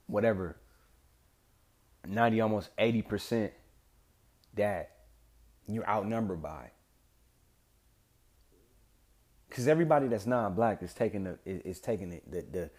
whatever 0.07 0.57
90 2.07 2.41
almost 2.41 2.75
80% 2.77 3.51
that 4.55 4.96
you're 5.69 5.89
outnumbered 5.89 6.43
by 6.43 6.71
because 9.49 9.69
everybody 9.69 10.09
that's 10.09 10.27
non-black 10.27 10.83
is 10.83 10.93
taking 10.93 11.25
the 11.25 11.39
is, 11.45 11.81
taking 11.81 12.13
it 12.13 12.31
the, 12.31 12.45
the 12.51 12.71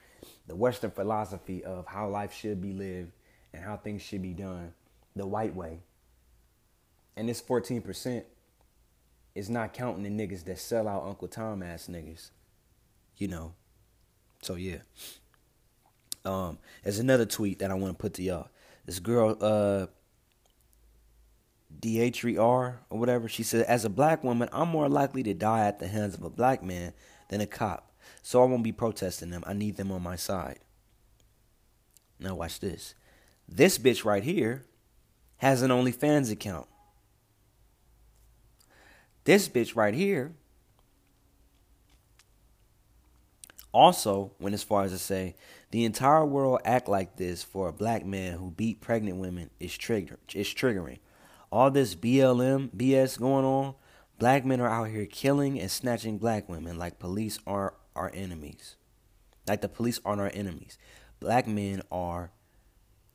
the 0.48 0.56
Western 0.56 0.91
philosophy 0.91 1.63
of 1.63 1.88
how 1.88 2.08
life 2.08 2.34
should 2.34 2.62
be 2.62 2.74
lived 2.74 3.12
and 3.53 3.63
how 3.63 3.77
things 3.77 4.01
should 4.01 4.22
be 4.22 4.34
done 4.34 4.74
the 5.15 5.25
white 5.25 5.56
way. 5.56 5.79
And 7.15 7.27
this 7.27 7.41
14% 7.41 8.24
is 9.34 9.50
not 9.50 9.74
counting 9.74 10.03
the 10.03 10.10
niggas 10.10 10.44
that 10.46 10.60
sell 10.60 10.88
out 10.88 11.03
Uncle 11.03 11.27
Tom 11.27 11.63
ass 11.63 11.88
niggas. 11.88 12.29
You 13.17 13.27
know. 13.27 13.53
So 14.41 14.56
yeah. 14.56 14.79
Um, 16.25 16.60
there's 16.84 17.00
another 17.00 17.25
tweet 17.25 17.60
that 17.60 17.72
I 17.72 17.74
want 17.74 17.98
to 17.98 18.01
put 18.01 18.13
to 18.15 18.24
y'all. 18.24 18.50
This 18.86 19.00
girl, 19.00 19.38
uh, 19.41 19.88
D 21.79 22.12
R 22.38 22.79
or 22.89 23.00
whatever, 23.00 23.27
she 23.27 23.43
said, 23.43 23.65
As 23.65 23.86
a 23.86 23.89
black 23.89 24.24
woman, 24.24 24.50
I'm 24.51 24.69
more 24.69 24.89
likely 24.89 25.24
to 25.24 25.33
die 25.33 25.67
at 25.67 25.79
the 25.79 25.88
hands 25.88 26.15
of 26.15 26.24
a 26.24 26.29
black 26.29 26.63
man 26.63 26.93
than 27.29 27.41
a 27.41 27.47
cop. 27.47 27.91
So 28.21 28.41
I 28.41 28.45
won't 28.45 28.63
be 28.63 28.71
protesting 28.71 29.29
them. 29.29 29.43
I 29.45 29.53
need 29.53 29.77
them 29.77 29.91
on 29.91 30.01
my 30.01 30.15
side. 30.15 30.59
Now, 32.19 32.36
watch 32.36 32.59
this. 32.59 32.95
This 33.47 33.77
bitch 33.77 34.03
right 34.03 34.24
here 34.24 34.63
has 35.38 35.62
an 35.62 35.71
OnlyFans 35.71 36.31
account. 36.31 36.67
This 39.24 39.47
bitch 39.50 39.75
right 39.75 39.93
here 39.93 40.33
also 43.74 44.31
went 44.39 44.53
as 44.53 44.63
far 44.63 44.83
as 44.83 44.91
to 44.91 44.97
say 44.97 45.36
the 45.71 45.86
entire 45.86 46.25
world 46.25 46.62
act 46.63 46.88
like 46.88 47.17
this 47.17 47.43
for 47.43 47.67
a 47.67 47.74
black 47.74 48.05
man 48.05 48.38
who 48.38 48.50
beat 48.51 48.81
pregnant 48.81 49.17
women 49.17 49.50
is 49.59 49.77
trigger 49.77 50.17
is 50.33 50.47
triggering 50.47 51.00
all 51.51 51.72
this 51.72 51.96
BLM 51.96 52.70
BS 52.75 53.20
going 53.20 53.46
on, 53.46 53.75
black 54.20 54.46
men 54.46 54.60
are 54.60 54.70
out 54.70 54.89
here 54.89 55.06
killing 55.06 55.60
and 55.60 55.72
snatching 55.72 56.18
black 56.18 56.50
women 56.50 56.77
like 56.77 57.00
police 57.00 57.39
are 57.48 57.74
our 57.96 58.12
enemies. 58.13 58.75
Like 59.48 59.62
the 59.62 59.70
police 59.70 60.00
aren't 60.04 60.22
our 60.22 60.32
enemies. 60.34 60.77
Black 61.20 61.48
men 61.48 61.82
are, 61.92 62.32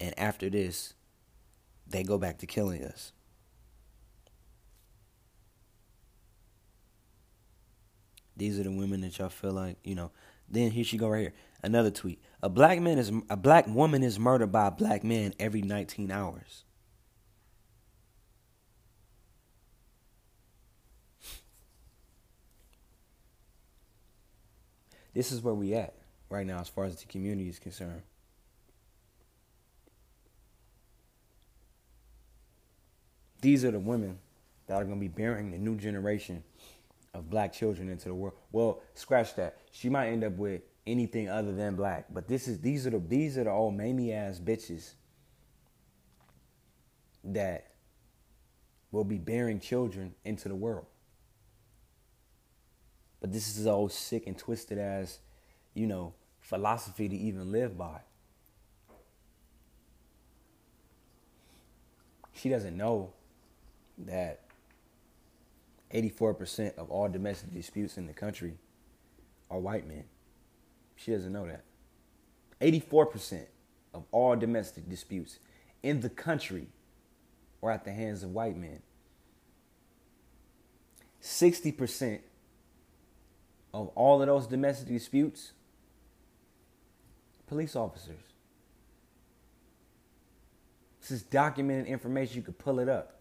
and 0.00 0.18
after 0.18 0.48
this, 0.48 0.94
they 1.86 2.02
go 2.02 2.18
back 2.18 2.38
to 2.38 2.46
killing 2.46 2.82
us. 2.84 3.12
These 8.36 8.58
are 8.58 8.62
the 8.64 8.72
women 8.72 9.02
that 9.02 9.18
y'all 9.18 9.28
feel 9.28 9.52
like, 9.52 9.76
you 9.84 9.94
know. 9.94 10.10
Then 10.48 10.70
here 10.70 10.84
she 10.84 10.96
go 10.96 11.08
right 11.08 11.20
here. 11.20 11.34
Another 11.62 11.90
tweet. 11.90 12.20
A 12.42 12.48
black 12.48 12.80
man 12.80 12.98
is 12.98 13.12
a 13.30 13.36
black 13.36 13.66
woman 13.68 14.02
is 14.02 14.18
murdered 14.18 14.50
by 14.50 14.66
a 14.66 14.70
black 14.70 15.04
man 15.04 15.32
every 15.38 15.62
19 15.62 16.10
hours. 16.10 16.64
This 25.14 25.32
is 25.32 25.42
where 25.42 25.54
we 25.54 25.74
at 25.74 25.94
right 26.28 26.46
now 26.46 26.60
as 26.60 26.68
far 26.68 26.84
as 26.84 26.96
the 26.96 27.06
community 27.06 27.48
is 27.48 27.58
concerned. 27.58 28.02
These 33.40 33.64
are 33.64 33.72
the 33.72 33.80
women 33.80 34.18
that 34.66 34.74
are 34.74 34.84
going 34.84 34.96
to 34.96 35.00
be 35.00 35.08
bearing 35.08 35.50
the 35.50 35.58
new 35.58 35.76
generation 35.76 36.44
of 37.12 37.28
black 37.28 37.52
children 37.52 37.88
into 37.88 38.08
the 38.08 38.14
world. 38.14 38.34
Well, 38.52 38.80
scratch 38.94 39.34
that. 39.34 39.58
She 39.72 39.88
might 39.88 40.08
end 40.08 40.24
up 40.24 40.34
with 40.34 40.62
anything 40.86 41.28
other 41.28 41.52
than 41.52 41.76
black, 41.76 42.06
but 42.10 42.26
this 42.28 42.48
is 42.48 42.60
these 42.60 42.86
are 42.86 42.90
the 42.90 42.98
these 42.98 43.36
are 43.36 43.44
the 43.44 43.50
old 43.50 43.76
mamie 43.76 44.12
ass 44.12 44.38
bitches 44.38 44.92
that 47.24 47.66
will 48.90 49.04
be 49.04 49.18
bearing 49.18 49.60
children 49.60 50.14
into 50.24 50.48
the 50.48 50.54
world. 50.54 50.86
But 53.22 53.32
this 53.32 53.56
is 53.56 53.68
all 53.68 53.88
sick 53.88 54.26
and 54.26 54.36
twisted 54.36 54.78
as, 54.78 55.20
you 55.74 55.86
know, 55.86 56.12
philosophy 56.40 57.08
to 57.08 57.16
even 57.16 57.52
live 57.52 57.78
by. 57.78 58.00
She 62.34 62.48
doesn't 62.48 62.76
know 62.76 63.12
that 63.96 64.40
84% 65.94 66.74
of 66.76 66.90
all 66.90 67.08
domestic 67.08 67.54
disputes 67.54 67.96
in 67.96 68.08
the 68.08 68.12
country 68.12 68.54
are 69.48 69.60
white 69.60 69.86
men. 69.86 70.04
She 70.96 71.12
doesn't 71.12 71.32
know 71.32 71.46
that. 71.46 71.62
84% 72.60 73.46
of 73.94 74.04
all 74.10 74.34
domestic 74.34 74.88
disputes 74.88 75.38
in 75.84 76.00
the 76.00 76.08
country 76.08 76.66
are 77.62 77.70
at 77.70 77.84
the 77.84 77.92
hands 77.92 78.24
of 78.24 78.30
white 78.30 78.56
men. 78.56 78.82
60% 81.22 82.18
of 83.74 83.88
all 83.94 84.20
of 84.20 84.26
those 84.26 84.46
domestic 84.46 84.88
disputes? 84.88 85.52
Police 87.46 87.76
officers. 87.76 88.20
This 91.00 91.10
is 91.10 91.22
documented 91.22 91.86
information. 91.86 92.36
You 92.36 92.42
could 92.42 92.58
pull 92.58 92.78
it 92.78 92.88
up. 92.88 93.18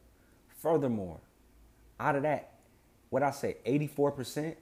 Furthermore, 0.60 1.20
out 2.00 2.16
of 2.16 2.22
that, 2.24 2.52
what 3.10 3.24
I 3.24 3.32
say, 3.32 3.58
84%, 3.66 4.56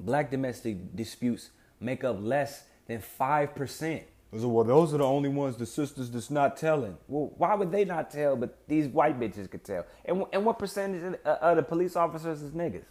black 0.00 0.30
domestic 0.30 0.94
disputes 0.94 1.50
make 1.80 2.04
up 2.04 2.16
less 2.20 2.64
than 2.86 3.00
5%. 3.00 4.02
So, 4.38 4.48
well, 4.48 4.64
those 4.64 4.92
are 4.92 4.98
the 4.98 5.04
only 5.04 5.28
ones 5.28 5.56
the 5.56 5.66
sisters 5.66 6.10
that's 6.10 6.30
not 6.30 6.56
telling. 6.56 6.96
Well, 7.06 7.32
why 7.36 7.54
would 7.54 7.70
they 7.70 7.84
not 7.84 8.10
tell, 8.10 8.36
but 8.36 8.58
these 8.68 8.88
white 8.88 9.18
bitches 9.18 9.48
could 9.48 9.64
tell? 9.64 9.86
And, 10.04 10.24
and 10.32 10.44
what 10.44 10.58
percentage 10.58 11.18
uh, 11.24 11.36
of 11.40 11.56
the 11.56 11.62
police 11.62 11.96
officers 11.96 12.42
is 12.42 12.50
niggas? 12.50 12.84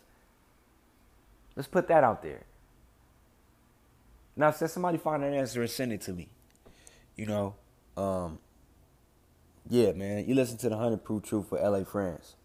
Let's 1.55 1.67
put 1.67 1.87
that 1.87 2.03
out 2.03 2.21
there. 2.21 2.45
Now, 4.35 4.51
said 4.51 4.69
somebody 4.69 4.97
find 4.97 5.23
an 5.23 5.33
answer 5.33 5.61
and 5.61 5.69
send 5.69 5.93
it 5.93 6.01
to 6.01 6.13
me. 6.13 6.27
You 7.15 7.25
know, 7.27 7.55
um, 7.95 8.39
yeah, 9.69 9.93
man, 9.93 10.27
you 10.27 10.35
listen 10.35 10.57
to 10.57 10.69
the 10.69 10.77
hundred 10.77 11.03
proof 11.05 11.23
truth 11.23 11.49
for 11.49 11.57
LA 11.57 11.85
France. 11.85 12.35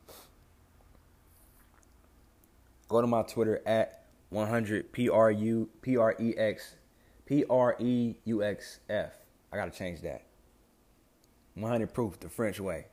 Go 2.89 3.01
to 3.01 3.07
my 3.07 3.23
Twitter 3.23 3.61
at 3.67 4.07
100 4.31 4.93
P 4.93 5.09
R 5.09 5.31
U 5.31 5.69
P 5.83 5.97
R 5.97 6.15
E 6.19 6.35
X 6.37 6.77
P 7.27 7.45
R 7.51 7.77
E 7.81 8.15
U 8.25 8.43
X 8.43 8.81
F. 8.89 9.13
I 9.53 9.57
gotta 9.57 9.71
change 9.71 10.03
that. 10.03 10.23
100 11.55 11.93
proof 11.93 12.19
the 12.21 12.29
French 12.29 12.61
way. 12.61 12.87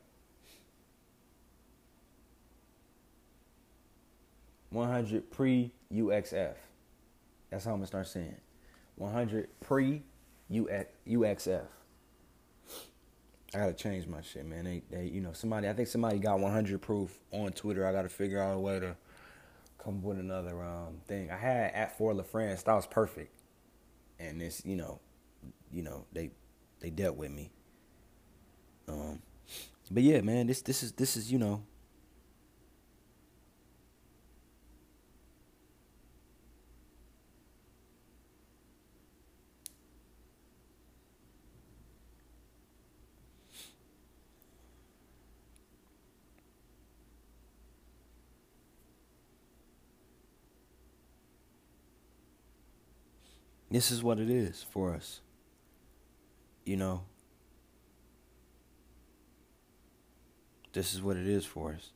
100 4.70 5.30
pre 5.30 5.72
UXF. 5.92 6.54
That's 7.50 7.64
how 7.64 7.72
I'm 7.72 7.78
gonna 7.78 7.86
start 7.86 8.06
saying. 8.06 8.36
100 8.96 9.48
pre 9.60 10.02
UXF. 10.50 11.64
I 13.54 13.58
gotta 13.58 13.72
change 13.72 14.06
my 14.06 14.20
shit, 14.20 14.44
man. 14.44 14.64
They, 14.64 14.82
they, 14.90 15.04
you 15.06 15.20
know, 15.20 15.32
somebody. 15.32 15.68
I 15.68 15.72
think 15.72 15.88
somebody 15.88 16.18
got 16.18 16.38
100 16.38 16.82
proof 16.82 17.18
on 17.32 17.52
Twitter. 17.52 17.86
I 17.86 17.92
gotta 17.92 18.10
figure 18.10 18.42
out 18.42 18.56
a 18.56 18.58
way 18.58 18.80
to 18.80 18.96
come 19.78 20.02
with 20.02 20.18
another 20.18 20.62
um 20.62 21.00
thing. 21.06 21.30
I 21.30 21.36
had 21.36 21.72
at 21.72 21.96
for 21.96 22.12
La 22.12 22.24
France. 22.24 22.62
That 22.64 22.74
was 22.74 22.86
perfect, 22.86 23.32
and 24.18 24.40
this, 24.40 24.62
you 24.66 24.76
know, 24.76 25.00
you 25.72 25.82
know, 25.82 26.04
they 26.12 26.30
they 26.80 26.90
dealt 26.90 27.16
with 27.16 27.30
me. 27.30 27.50
Um, 28.86 29.22
but 29.90 30.02
yeah, 30.02 30.20
man, 30.20 30.46
this 30.46 30.60
this 30.60 30.82
is 30.82 30.92
this 30.92 31.16
is 31.16 31.32
you 31.32 31.38
know 31.38 31.62
this 53.70 53.90
is 53.90 54.02
what 54.02 54.18
it 54.18 54.30
is 54.30 54.64
for 54.70 54.94
us. 54.94 55.20
You 56.64 56.76
know, 56.76 57.02
this 60.72 60.94
is 60.94 61.02
what 61.02 61.16
it 61.16 61.26
is 61.26 61.44
for 61.44 61.72
us. 61.72 61.90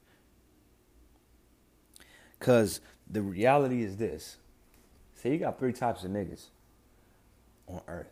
Because 2.38 2.81
the 3.09 3.23
reality 3.23 3.83
is 3.83 3.97
this. 3.97 4.37
Say 5.14 5.33
you 5.33 5.38
got 5.38 5.59
three 5.59 5.73
types 5.73 6.05
of 6.05 6.11
niggas 6.11 6.47
on 7.69 7.81
earth. 7.87 8.11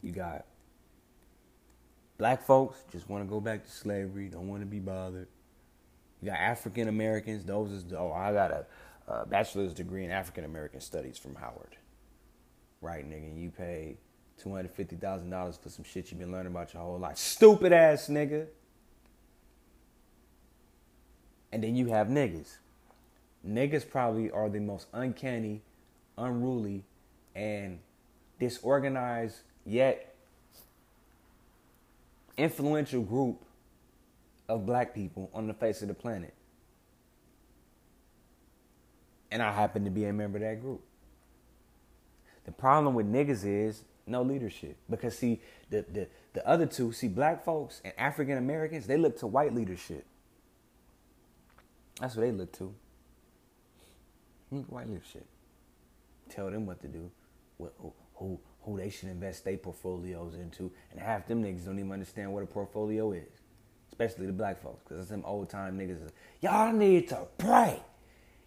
You 0.00 0.12
got 0.12 0.46
black 2.18 2.44
folks 2.44 2.78
just 2.92 3.08
want 3.08 3.24
to 3.24 3.28
go 3.28 3.40
back 3.40 3.64
to 3.64 3.70
slavery, 3.70 4.28
don't 4.28 4.48
want 4.48 4.62
to 4.62 4.66
be 4.66 4.78
bothered. 4.78 5.28
You 6.20 6.30
got 6.30 6.38
African 6.38 6.88
Americans, 6.88 7.44
those 7.44 7.70
is 7.72 7.84
oh 7.92 8.12
I 8.12 8.32
got 8.32 8.66
a 9.12 9.26
bachelor's 9.26 9.74
degree 9.74 10.04
in 10.04 10.10
African 10.10 10.44
American 10.44 10.80
Studies 10.80 11.18
from 11.18 11.34
Howard. 11.34 11.76
Right, 12.80 13.08
nigga, 13.08 13.38
you 13.40 13.50
pay 13.50 13.96
two 14.38 14.50
hundred 14.54 14.70
fifty 14.72 14.96
thousand 14.96 15.30
dollars 15.30 15.58
for 15.62 15.68
some 15.68 15.84
shit 15.84 16.10
you've 16.10 16.18
been 16.18 16.32
learning 16.32 16.52
about 16.52 16.72
your 16.72 16.82
whole 16.82 16.98
life. 16.98 17.18
Stupid 17.18 17.72
ass 17.72 18.08
nigga. 18.08 18.46
And 21.52 21.62
then 21.62 21.76
you 21.76 21.88
have 21.88 22.06
niggas. 22.08 22.56
Niggas 23.46 23.88
probably 23.88 24.30
are 24.30 24.48
the 24.48 24.60
most 24.60 24.86
uncanny, 24.94 25.60
unruly, 26.16 26.84
and 27.34 27.78
disorganized 28.40 29.40
yet 29.66 30.14
influential 32.38 33.02
group 33.02 33.44
of 34.48 34.64
black 34.64 34.94
people 34.94 35.30
on 35.34 35.46
the 35.46 35.54
face 35.54 35.82
of 35.82 35.88
the 35.88 35.94
planet. 35.94 36.32
And 39.32 39.42
I 39.42 39.50
happen 39.50 39.84
to 39.86 39.90
be 39.90 40.04
a 40.04 40.12
member 40.12 40.36
of 40.36 40.42
that 40.42 40.60
group. 40.60 40.82
The 42.44 42.52
problem 42.52 42.94
with 42.94 43.10
niggas 43.10 43.46
is 43.46 43.82
no 44.06 44.22
leadership. 44.22 44.76
Because 44.90 45.16
see, 45.16 45.40
the, 45.70 45.86
the, 45.90 46.08
the 46.34 46.46
other 46.46 46.66
two, 46.66 46.92
see, 46.92 47.08
black 47.08 47.42
folks 47.42 47.80
and 47.82 47.94
African 47.96 48.36
Americans, 48.36 48.86
they 48.86 48.98
look 48.98 49.18
to 49.20 49.26
white 49.26 49.54
leadership. 49.54 50.04
That's 51.98 52.14
what 52.14 52.22
they 52.22 52.32
look 52.32 52.52
to. 52.58 52.74
White 54.50 54.90
leadership. 54.90 55.24
Tell 56.28 56.50
them 56.50 56.66
what 56.66 56.82
to 56.82 56.88
do, 56.88 57.10
what, 57.56 57.72
who, 58.14 58.38
who, 58.60 58.76
they 58.76 58.90
should 58.90 59.08
invest 59.08 59.46
their 59.46 59.56
portfolios 59.56 60.34
into. 60.34 60.70
And 60.90 61.00
half 61.00 61.26
them 61.26 61.42
niggas 61.42 61.64
don't 61.64 61.78
even 61.78 61.90
understand 61.90 62.34
what 62.34 62.42
a 62.42 62.46
portfolio 62.46 63.12
is. 63.12 63.28
Especially 63.88 64.26
the 64.26 64.32
black 64.32 64.62
folks. 64.62 64.82
Because 64.84 65.00
it's 65.00 65.10
them 65.10 65.22
old 65.24 65.48
time 65.48 65.78
niggas, 65.78 66.10
y'all 66.42 66.72
need 66.72 67.08
to 67.08 67.26
pray. 67.38 67.82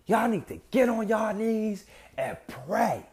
Y'all 0.08 0.30
need 0.30 0.48
to 0.48 0.60
get 0.70 0.88
on 0.88 1.08
y'all 1.08 1.34
knees 1.34 1.86
and 2.18 2.38
pray. 2.48 3.06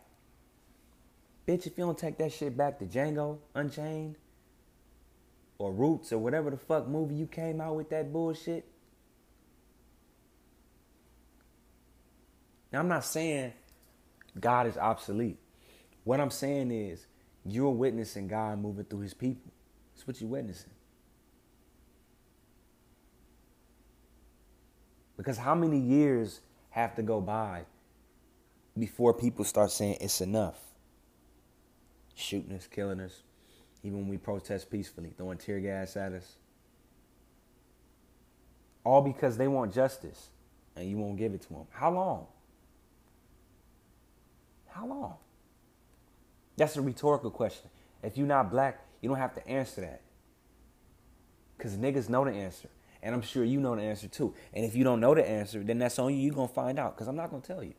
Bitch, 1.49 1.67
if 1.67 1.79
you 1.79 1.85
don't 1.85 1.99
take 1.99 2.19
that 2.19 2.33
shit 2.33 2.57
back 2.57 2.79
to 2.79 2.85
Django 2.85 3.39
Unchained 3.55 4.17
or 5.59 5.73
Roots 5.73 6.13
or 6.13 6.19
whatever 6.19 6.51
the 6.51 6.57
fuck 6.57 6.87
movie 6.87 7.15
you 7.15 7.27
came 7.27 7.61
out 7.61 7.77
with 7.77 7.91
that 7.91 8.13
bullshit. 8.13 8.67
Now, 12.73 12.81
I'm 12.81 12.89
not 12.89 13.05
saying 13.05 13.53
God 14.39 14.67
is 14.67 14.77
obsolete. 14.77 15.39
What 16.05 16.21
I'm 16.21 16.31
saying 16.31 16.71
is 16.71 17.07
you're 17.45 17.71
witnessing 17.71 18.29
God 18.29 18.59
moving 18.61 18.85
through 18.85 19.01
his 19.01 19.15
people. 19.15 19.53
That's 19.95 20.07
what 20.07 20.21
you're 20.21 20.31
witnessing. 20.31 20.71
Because 25.17 25.37
how 25.37 25.55
many 25.55 25.79
years 25.79 26.41
have 26.73 26.95
to 26.97 27.03
go 27.03 27.21
by 27.21 27.65
before 28.79 29.15
people 29.15 29.45
start 29.45 29.71
saying 29.71 29.99
it's 30.01 30.21
enough. 30.21 30.59
Shooting 32.15 32.55
us, 32.55 32.67
killing 32.67 33.01
us, 33.01 33.23
even 33.83 34.01
when 34.01 34.09
we 34.09 34.17
protest 34.17 34.71
peacefully, 34.71 35.13
throwing 35.17 35.39
tear 35.39 35.61
gas 35.61 35.97
at 35.97 36.13
us. 36.13 36.37
All 38.85 39.03
because 39.03 39.37
they 39.37 39.49
want 39.49 39.73
justice 39.73 40.31
and 40.75 40.89
you 40.89 40.97
won't 40.97 41.19
give 41.19 41.35
it 41.35 41.43
to 41.43 41.49
them. 41.51 41.67
How 41.71 41.93
long? 41.93 42.27
How 44.69 44.87
long? 44.87 45.15
That's 46.57 46.77
a 46.77 46.83
rhetorical 46.83 47.31
question. 47.31 47.71
If 48.03 48.17
you're 48.17 48.27
not 48.27 48.51
black, 48.51 48.81
you 49.01 49.09
don't 49.09 49.19
have 49.19 49.35
to 49.35 49.47
answer 49.47 49.83
that. 49.83 50.01
Because 51.57 51.77
niggas 51.77 52.09
know 52.09 52.25
the 52.25 52.33
answer. 52.33 52.69
And 53.03 53.15
I'm 53.15 53.23
sure 53.23 53.45
you 53.45 53.61
know 53.61 53.75
the 53.75 53.83
answer 53.83 54.07
too. 54.07 54.35
And 54.53 54.65
if 54.65 54.77
you 54.77 54.85
don't 54.85 55.01
know 55.01 55.15
the 55.15 55.29
answer, 55.29 55.63
then 55.63 55.79
that's 55.79 55.99
on 55.99 56.15
you. 56.15 56.21
You're 56.21 56.35
going 56.35 56.49
to 56.49 56.55
find 56.55 56.79
out 56.79 56.95
because 56.95 57.09
I'm 57.09 57.17
not 57.17 57.31
going 57.31 57.43
to 57.43 57.47
tell 57.49 57.63
you. 57.65 57.75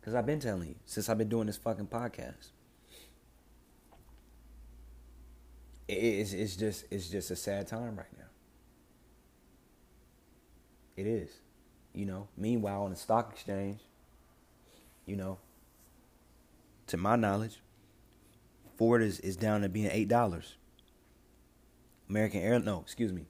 Because 0.00 0.14
I've 0.14 0.26
been 0.26 0.40
telling 0.40 0.68
you 0.68 0.74
since 0.86 1.08
I've 1.08 1.18
been 1.18 1.28
doing 1.28 1.46
this 1.46 1.56
fucking 1.56 1.86
podcast. 1.86 2.50
It's, 5.86 6.32
it's 6.32 6.56
just 6.56 6.84
it's 6.90 7.08
just 7.08 7.30
a 7.30 7.36
sad 7.36 7.66
time 7.66 7.96
right 7.96 8.06
now. 8.16 8.24
It 10.96 11.06
is. 11.06 11.30
You 11.92 12.06
know, 12.06 12.28
meanwhile 12.36 12.82
on 12.82 12.90
the 12.90 12.96
stock 12.96 13.32
exchange, 13.32 13.80
you 15.06 15.16
know, 15.16 15.38
to 16.86 16.96
my 16.96 17.16
knowledge, 17.16 17.60
Ford 18.76 19.02
is, 19.02 19.18
is 19.20 19.36
down 19.36 19.62
to 19.62 19.68
being 19.68 19.90
eight 19.90 20.08
dollars. 20.08 20.56
American 22.08 22.40
Air 22.40 22.58
no, 22.58 22.80
excuse 22.80 23.12
me. 23.12 23.26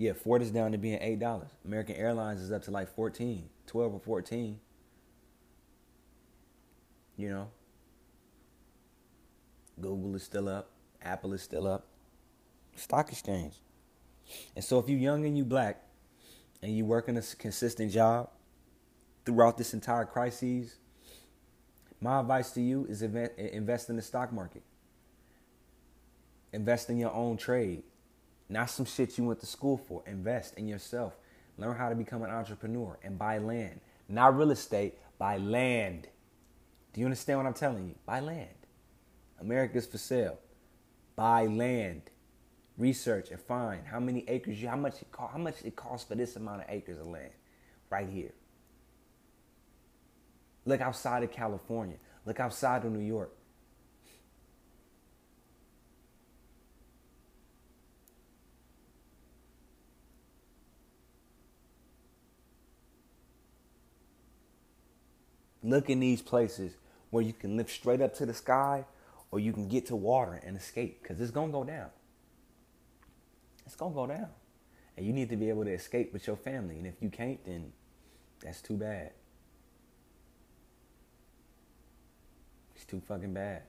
Yeah, 0.00 0.14
Ford 0.14 0.40
is 0.40 0.50
down 0.50 0.72
to 0.72 0.78
being 0.78 0.98
eight 1.02 1.18
dollars. 1.18 1.50
American 1.62 1.94
Airlines 1.94 2.40
is 2.40 2.50
up 2.50 2.62
to 2.62 2.70
like 2.70 2.94
14, 2.96 3.50
12 3.66 3.92
or 3.92 4.00
14. 4.00 4.58
You 7.18 7.28
know. 7.28 7.50
Google 9.78 10.14
is 10.14 10.22
still 10.22 10.48
up. 10.48 10.70
Apple 11.02 11.34
is 11.34 11.42
still 11.42 11.66
up. 11.66 11.84
Stock 12.76 13.12
exchange. 13.12 13.52
And 14.56 14.64
so 14.64 14.78
if 14.78 14.88
you're 14.88 14.98
young 14.98 15.26
and 15.26 15.36
you 15.36 15.44
black 15.44 15.82
and 16.62 16.74
you 16.74 16.86
working 16.86 17.18
a 17.18 17.22
consistent 17.38 17.92
job 17.92 18.30
throughout 19.26 19.58
this 19.58 19.74
entire 19.74 20.06
crisis, 20.06 20.76
my 22.00 22.20
advice 22.20 22.52
to 22.52 22.62
you 22.62 22.86
is 22.88 23.02
invest 23.02 23.90
in 23.90 23.96
the 23.96 24.02
stock 24.02 24.32
market. 24.32 24.62
Invest 26.54 26.88
in 26.88 26.96
your 26.96 27.12
own 27.12 27.36
trade. 27.36 27.82
Not 28.50 28.68
some 28.68 28.84
shit 28.84 29.16
you 29.16 29.24
went 29.24 29.38
to 29.40 29.46
school 29.46 29.78
for. 29.78 30.02
Invest 30.06 30.58
in 30.58 30.66
yourself. 30.66 31.16
Learn 31.56 31.76
how 31.76 31.88
to 31.88 31.94
become 31.94 32.22
an 32.22 32.30
entrepreneur 32.30 32.98
and 33.04 33.16
buy 33.16 33.38
land. 33.38 33.80
Not 34.08 34.36
real 34.36 34.50
estate, 34.50 34.98
buy 35.18 35.38
land. 35.38 36.08
Do 36.92 37.00
you 37.00 37.06
understand 37.06 37.38
what 37.38 37.46
I'm 37.46 37.54
telling 37.54 37.86
you? 37.86 37.94
Buy 38.04 38.18
land. 38.18 38.48
America's 39.40 39.86
for 39.86 39.98
sale. 39.98 40.38
Buy 41.14 41.46
land. 41.46 42.02
Research 42.76 43.30
and 43.30 43.40
find 43.40 43.86
how 43.86 44.00
many 44.00 44.24
acres 44.26 44.60
you 44.60 44.68
how 44.68 44.76
much 44.76 45.00
it 45.00 45.12
cost, 45.12 45.32
how 45.32 45.38
much 45.38 45.62
it 45.64 45.76
costs 45.76 46.08
for 46.08 46.16
this 46.16 46.34
amount 46.34 46.62
of 46.62 46.66
acres 46.68 46.98
of 46.98 47.06
land 47.06 47.30
right 47.88 48.08
here. 48.08 48.32
Look 50.64 50.80
outside 50.80 51.22
of 51.22 51.30
California. 51.30 51.98
Look 52.26 52.40
outside 52.40 52.84
of 52.84 52.90
New 52.90 53.04
York. 53.04 53.32
Look 65.62 65.90
in 65.90 66.00
these 66.00 66.22
places 66.22 66.76
where 67.10 67.22
you 67.22 67.32
can 67.32 67.56
lift 67.56 67.70
straight 67.70 68.00
up 68.00 68.14
to 68.14 68.26
the 68.26 68.34
sky 68.34 68.84
or 69.30 69.38
you 69.38 69.52
can 69.52 69.68
get 69.68 69.86
to 69.86 69.96
water 69.96 70.40
and 70.44 70.56
escape 70.56 71.02
because 71.02 71.20
it's 71.20 71.30
going 71.30 71.48
to 71.48 71.52
go 71.52 71.64
down. 71.64 71.90
It's 73.66 73.76
going 73.76 73.92
to 73.92 73.96
go 73.96 74.06
down. 74.06 74.28
And 74.96 75.06
you 75.06 75.12
need 75.12 75.30
to 75.30 75.36
be 75.36 75.48
able 75.48 75.64
to 75.64 75.72
escape 75.72 76.12
with 76.12 76.26
your 76.26 76.36
family. 76.36 76.76
And 76.76 76.86
if 76.86 76.94
you 77.00 77.08
can't, 77.08 77.44
then 77.44 77.72
that's 78.42 78.60
too 78.60 78.76
bad. 78.76 79.12
It's 82.74 82.84
too 82.84 83.00
fucking 83.06 83.34
bad. 83.34 83.62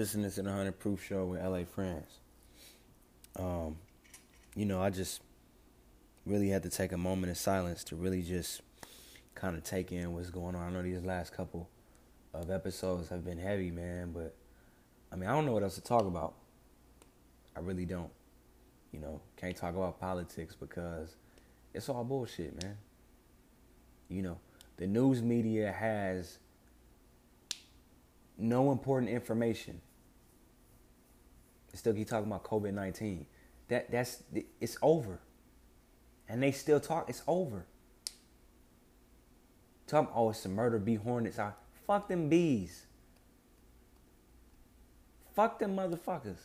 Listening 0.00 0.30
to 0.30 0.42
the 0.42 0.48
100 0.48 0.78
Proof 0.78 1.04
Show 1.04 1.26
with 1.26 1.42
LA 1.42 1.64
France. 1.64 2.20
Um, 3.38 3.76
you 4.56 4.64
know, 4.64 4.80
I 4.80 4.88
just 4.88 5.20
really 6.24 6.48
had 6.48 6.62
to 6.62 6.70
take 6.70 6.92
a 6.92 6.96
moment 6.96 7.30
of 7.30 7.36
silence 7.36 7.84
to 7.84 7.96
really 7.96 8.22
just 8.22 8.62
kind 9.34 9.58
of 9.58 9.62
take 9.62 9.92
in 9.92 10.14
what's 10.14 10.30
going 10.30 10.54
on. 10.54 10.62
I 10.62 10.70
know 10.70 10.82
these 10.82 11.04
last 11.04 11.34
couple 11.34 11.68
of 12.32 12.50
episodes 12.50 13.10
have 13.10 13.26
been 13.26 13.36
heavy, 13.36 13.70
man, 13.70 14.12
but 14.12 14.34
I 15.12 15.16
mean, 15.16 15.28
I 15.28 15.34
don't 15.34 15.44
know 15.44 15.52
what 15.52 15.62
else 15.62 15.74
to 15.74 15.82
talk 15.82 16.06
about. 16.06 16.32
I 17.54 17.60
really 17.60 17.84
don't. 17.84 18.10
You 18.92 19.00
know, 19.00 19.20
can't 19.36 19.54
talk 19.54 19.76
about 19.76 20.00
politics 20.00 20.56
because 20.58 21.14
it's 21.74 21.90
all 21.90 22.04
bullshit, 22.04 22.62
man. 22.62 22.78
You 24.08 24.22
know, 24.22 24.38
the 24.78 24.86
news 24.86 25.20
media 25.20 25.70
has 25.70 26.38
no 28.38 28.72
important 28.72 29.12
information. 29.12 29.82
Still 31.72 31.94
keep 31.94 32.08
talking 32.08 32.26
about 32.26 32.44
COVID 32.44 32.74
nineteen. 32.74 33.26
That 33.68 33.90
that's 33.90 34.22
it's 34.60 34.76
over. 34.82 35.20
And 36.28 36.42
they 36.42 36.52
still 36.52 36.80
talk. 36.80 37.08
It's 37.08 37.22
over. 37.26 37.66
Tell 39.86 40.02
them, 40.04 40.12
oh, 40.14 40.30
it's 40.30 40.44
a 40.44 40.48
murder 40.48 40.78
bee 40.78 40.94
hornets. 40.94 41.38
I 41.38 41.52
fuck 41.86 42.08
them 42.08 42.28
bees. 42.28 42.86
Fuck 45.34 45.58
them 45.58 45.76
motherfuckers. 45.76 46.38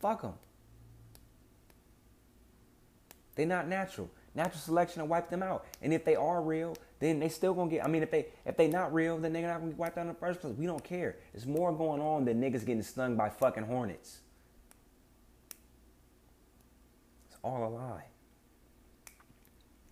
Fuck 0.00 0.22
them. 0.22 0.34
They're 3.36 3.46
not 3.46 3.68
natural. 3.68 4.10
Natural 4.34 4.60
selection 4.60 5.02
will 5.02 5.08
wipe 5.08 5.28
them 5.28 5.42
out. 5.42 5.66
And 5.82 5.92
if 5.92 6.04
they 6.04 6.16
are 6.16 6.40
real, 6.40 6.74
then 7.00 7.18
they 7.18 7.28
still 7.28 7.52
gonna 7.52 7.70
get. 7.70 7.84
I 7.84 7.88
mean, 7.88 8.02
if 8.02 8.10
they 8.10 8.26
if 8.46 8.56
they 8.56 8.68
not 8.68 8.94
real, 8.94 9.18
then 9.18 9.32
they're 9.32 9.46
not 9.46 9.60
gonna 9.60 9.72
get 9.72 9.78
wiped 9.78 9.98
out 9.98 10.02
in 10.02 10.08
the 10.08 10.14
first 10.14 10.40
place. 10.40 10.54
We 10.56 10.66
don't 10.66 10.82
care. 10.82 11.16
There's 11.32 11.46
more 11.46 11.72
going 11.72 12.00
on 12.00 12.24
than 12.24 12.40
niggas 12.40 12.64
getting 12.64 12.82
stung 12.82 13.16
by 13.16 13.28
fucking 13.28 13.64
hornets. 13.64 14.20
It's 17.28 17.36
all 17.42 17.66
a 17.66 17.68
lie. 17.68 18.04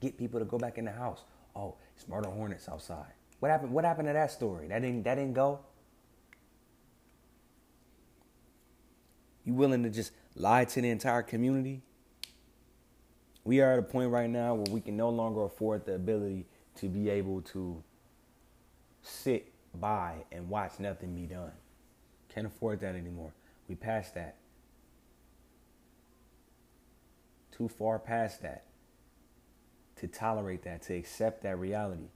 Get 0.01 0.17
people 0.17 0.41
to 0.41 0.47
go 0.47 0.57
back 0.57 0.79
in 0.79 0.87
the 0.87 0.93
house. 0.93 1.25
Oh, 1.55 1.77
it's 1.95 2.09
murder 2.09 2.31
hornets 2.31 2.69
outside. 2.69 3.13
What 3.41 3.51
happened? 3.51 3.73
What 3.73 3.85
happened 3.85 4.09
to 4.09 4.15
that 4.15 4.31
story? 4.31 4.69
That 4.69 4.81
didn't 4.81 5.03
that 5.03 5.17
didn't 5.17 5.35
go. 5.35 5.61
You 9.45 9.53
willing 9.53 9.83
to 9.83 9.91
just 9.91 10.13
lie 10.35 10.65
to 10.65 10.81
the 10.81 10.89
entire 10.89 11.23
community? 11.23 11.83
We 13.45 13.61
are 13.61 13.73
at 13.73 13.79
a 13.79 13.83
point 13.83 14.11
right 14.11 14.29
now 14.29 14.55
where 14.55 14.73
we 14.73 14.81
can 14.81 14.97
no 14.97 15.09
longer 15.09 15.45
afford 15.45 15.87
the 15.87 15.95
ability 15.95 16.47
to 16.77 16.89
be 16.89 17.09
able 17.11 17.43
to 17.43 17.83
sit 19.03 19.53
by 19.75 20.15
and 20.31 20.49
watch 20.49 20.79
nothing 20.79 21.15
be 21.15 21.27
done. 21.27 21.53
Can't 22.29 22.47
afford 22.47 22.81
that 22.81 22.95
anymore. 22.95 23.33
We 23.69 23.75
passed 23.75 24.15
that. 24.15 24.37
Too 27.51 27.69
far 27.69 27.99
past 27.99 28.43
that 28.43 28.65
to 29.97 30.09
tolerate 30.09 30.63
that, 30.63 30.83
to 30.83 30.95
accept 30.95 31.43
that 31.43 31.59
reality, 31.59 32.09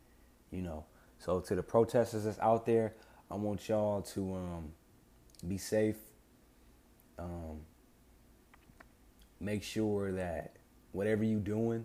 you 0.50 0.62
know. 0.62 0.84
So 1.18 1.40
to 1.40 1.54
the 1.54 1.62
protesters 1.62 2.24
that's 2.24 2.38
out 2.38 2.66
there, 2.66 2.94
I 3.30 3.34
want 3.34 3.68
y'all 3.68 4.02
to 4.02 4.34
um, 4.34 4.72
be 5.46 5.58
safe. 5.58 5.96
Um, 7.18 7.60
make 9.40 9.62
sure 9.62 10.12
that 10.12 10.56
whatever 10.94 11.24
you 11.24 11.40
doing, 11.40 11.84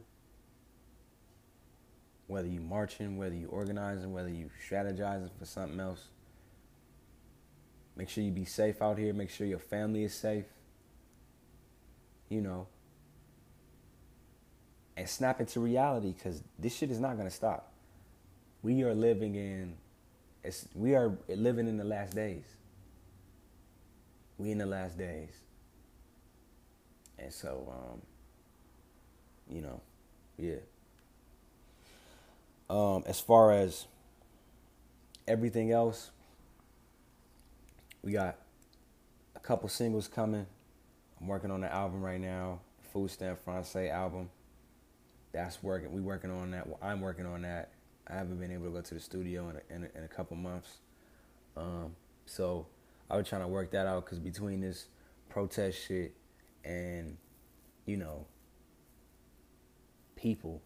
whether 2.28 2.48
you 2.48 2.62
marching, 2.62 3.18
whether 3.18 3.34
you 3.34 3.48
organizing, 3.48 4.14
whether 4.14 4.30
you 4.30 4.52
strategizing 4.70 5.32
for 5.38 5.46
something 5.46 5.80
else, 5.80 6.06
make 7.96 8.08
sure 8.08 8.24
you 8.24 8.32
be 8.32 8.46
safe 8.46 8.82
out 8.84 9.00
here. 9.00 9.12
Make 9.14 9.32
sure 9.32 9.48
your 9.48 9.60
family 9.60 10.04
is 10.04 10.14
safe. 10.14 10.46
You 12.30 12.42
know, 12.42 12.68
and 14.96 15.10
snap 15.10 15.40
into 15.40 15.60
reality 15.60 16.14
because 16.14 16.44
this 16.60 16.76
shit 16.76 16.92
is 16.92 17.00
not 17.00 17.18
gonna 17.18 17.32
stop. 17.32 17.74
We 18.62 18.84
are 18.84 18.94
living 18.94 19.34
in, 19.34 19.78
we 20.76 20.94
are 20.94 21.18
living 21.28 21.68
in 21.68 21.78
the 21.78 21.84
last 21.84 22.14
days. 22.14 22.44
We 24.38 24.52
in 24.52 24.60
the 24.60 24.68
last 24.68 24.98
days, 24.98 25.32
and 27.18 27.34
so 27.34 27.74
um, 27.74 28.02
you 29.50 29.62
know, 29.62 29.82
yeah. 30.38 30.56
Um, 32.70 33.04
as 33.08 33.20
far 33.20 33.52
as 33.52 33.88
everything 35.28 35.72
else, 35.72 36.12
we 38.04 38.12
got 38.12 38.38
a 39.36 39.40
couple 39.40 39.68
singles 39.70 40.08
coming. 40.08 40.46
I'm 41.20 41.28
working 41.28 41.52
on 41.52 41.62
the 41.62 41.74
album 41.74 42.02
right 42.02 42.20
now, 42.20 42.60
Food 42.94 43.12
Stamp 43.12 43.44
Francais 43.44 43.90
album. 43.90 44.30
That's 45.32 45.62
working. 45.62 45.92
We 45.92 46.02
working 46.02 46.32
on 46.32 46.52
that. 46.52 46.68
Well, 46.68 46.80
I'm 46.82 47.02
working 47.02 47.26
on 47.26 47.42
that. 47.44 47.72
I 48.08 48.14
haven't 48.16 48.40
been 48.40 48.52
able 48.52 48.66
to 48.66 48.72
go 48.72 48.82
to 48.82 48.94
the 48.94 49.00
studio 49.00 49.50
in 49.50 49.56
a, 49.56 49.76
in 49.76 49.84
a, 49.84 49.98
in 49.98 50.04
a 50.04 50.08
couple 50.08 50.36
months. 50.38 50.78
Um, 51.56 51.96
so 52.26 52.66
I 53.10 53.18
was 53.18 53.28
trying 53.28 53.42
to 53.42 53.48
work 53.48 53.72
that 53.72 53.86
out 53.86 54.06
because 54.06 54.20
between 54.20 54.62
this 54.62 54.88
protest 55.30 55.88
shit 55.88 56.16
and 56.66 57.18
you 57.86 57.98
know 57.98 58.26
people 60.20 60.62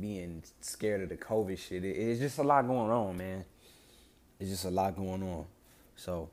being 0.00 0.42
scared 0.60 1.02
of 1.02 1.08
the 1.08 1.16
COVID 1.16 1.58
shit. 1.58 1.84
It, 1.84 1.96
it's 1.96 2.20
just 2.20 2.38
a 2.38 2.42
lot 2.42 2.66
going 2.66 2.90
on, 2.90 3.16
man. 3.16 3.44
It's 4.40 4.50
just 4.50 4.64
a 4.64 4.70
lot 4.70 4.96
going 4.96 5.22
on. 5.22 5.44
So, 5.94 6.30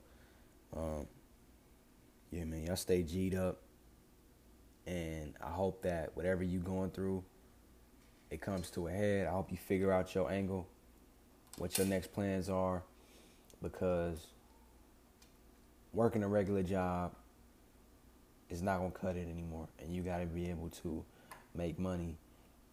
um, 0.76 1.06
yeah, 2.32 2.44
man, 2.44 2.66
y'all 2.66 2.76
stay 2.76 3.02
G'd 3.02 3.36
up. 3.36 3.60
And 4.86 5.34
I 5.40 5.50
hope 5.50 5.82
that 5.82 6.10
whatever 6.16 6.42
you're 6.42 6.62
going 6.62 6.90
through, 6.90 7.22
it 8.30 8.40
comes 8.40 8.70
to 8.70 8.88
a 8.88 8.90
head. 8.90 9.28
I 9.28 9.30
hope 9.30 9.52
you 9.52 9.58
figure 9.58 9.92
out 9.92 10.14
your 10.14 10.30
angle, 10.30 10.66
what 11.58 11.78
your 11.78 11.86
next 11.86 12.12
plans 12.12 12.48
are, 12.48 12.82
because 13.62 14.26
working 15.92 16.22
a 16.24 16.28
regular 16.28 16.62
job 16.62 17.12
is 18.50 18.62
not 18.62 18.78
gonna 18.78 18.90
cut 18.90 19.16
it 19.16 19.28
anymore. 19.28 19.68
And 19.78 19.94
you 19.94 20.02
gotta 20.02 20.26
be 20.26 20.50
able 20.50 20.68
to 20.82 21.04
make 21.54 21.78
money 21.78 22.18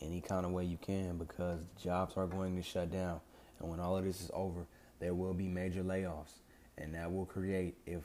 any 0.02 0.22
kind 0.22 0.46
of 0.46 0.52
way 0.52 0.66
you 0.66 0.78
can 0.78 1.18
because 1.18 1.60
jobs 1.82 2.16
are 2.18 2.28
going 2.28 2.56
to 2.56 2.62
shut 2.62 2.92
down. 2.92 3.20
And 3.60 3.70
when 3.70 3.80
all 3.80 3.98
of 3.98 4.04
this 4.04 4.22
is 4.22 4.32
over, 4.34 4.68
there 5.00 5.14
will 5.14 5.34
be 5.34 5.48
major 5.48 5.84
layoffs. 5.84 6.40
And 6.78 6.94
that 6.94 7.12
will 7.12 7.26
create, 7.26 7.76
if 7.86 8.04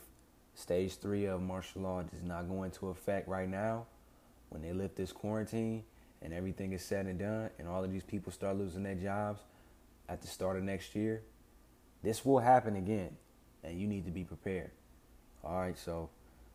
stage 0.55 0.97
three 0.97 1.27
of 1.27 1.43
martial 1.43 1.83
law 1.83 2.03
does 2.03 2.23
not 2.23 2.49
go 2.49 2.63
into 2.63 2.89
effect 2.89 3.29
right 3.29 3.49
now, 3.49 3.87
when 4.49 4.63
they 4.63 4.73
lift 4.73 4.97
this 4.97 5.13
quarantine 5.13 5.85
and 6.23 6.33
everything 6.33 6.73
is 6.73 6.83
said 6.83 7.07
and 7.07 7.19
done, 7.19 7.51
and 7.59 7.69
all 7.69 7.85
of 7.85 7.93
these 7.93 8.05
people 8.05 8.33
start 8.33 8.57
losing 8.57 8.83
their 8.83 8.95
jobs 8.95 9.41
at 10.09 10.23
the 10.23 10.29
start 10.29 10.57
of 10.57 10.63
next 10.63 10.95
year, 10.95 11.23
this 12.03 12.25
will 12.25 12.39
happen 12.39 12.77
again. 12.77 13.17
And 13.65 13.79
you 13.79 13.87
need 13.87 14.07
to 14.07 14.11
be 14.11 14.25
prepared. 14.25 14.71
All 15.45 15.59
right, 15.59 15.79
so 15.79 16.11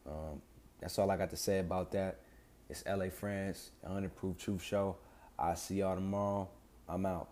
um, 0.07 0.41
that's 0.79 0.97
all 0.99 1.09
I 1.11 1.17
got 1.17 1.29
to 1.31 1.37
say 1.37 1.59
about 1.59 1.91
that. 1.91 2.19
It's 2.69 2.83
LA 2.85 3.09
France, 3.09 3.71
100 3.81 4.15
Proof 4.15 4.37
Truth 4.37 4.61
Show. 4.61 4.97
I'll 5.39 5.55
see 5.55 5.75
y'all 5.75 5.95
tomorrow. 5.95 6.49
I'm 6.87 7.05
out. 7.05 7.29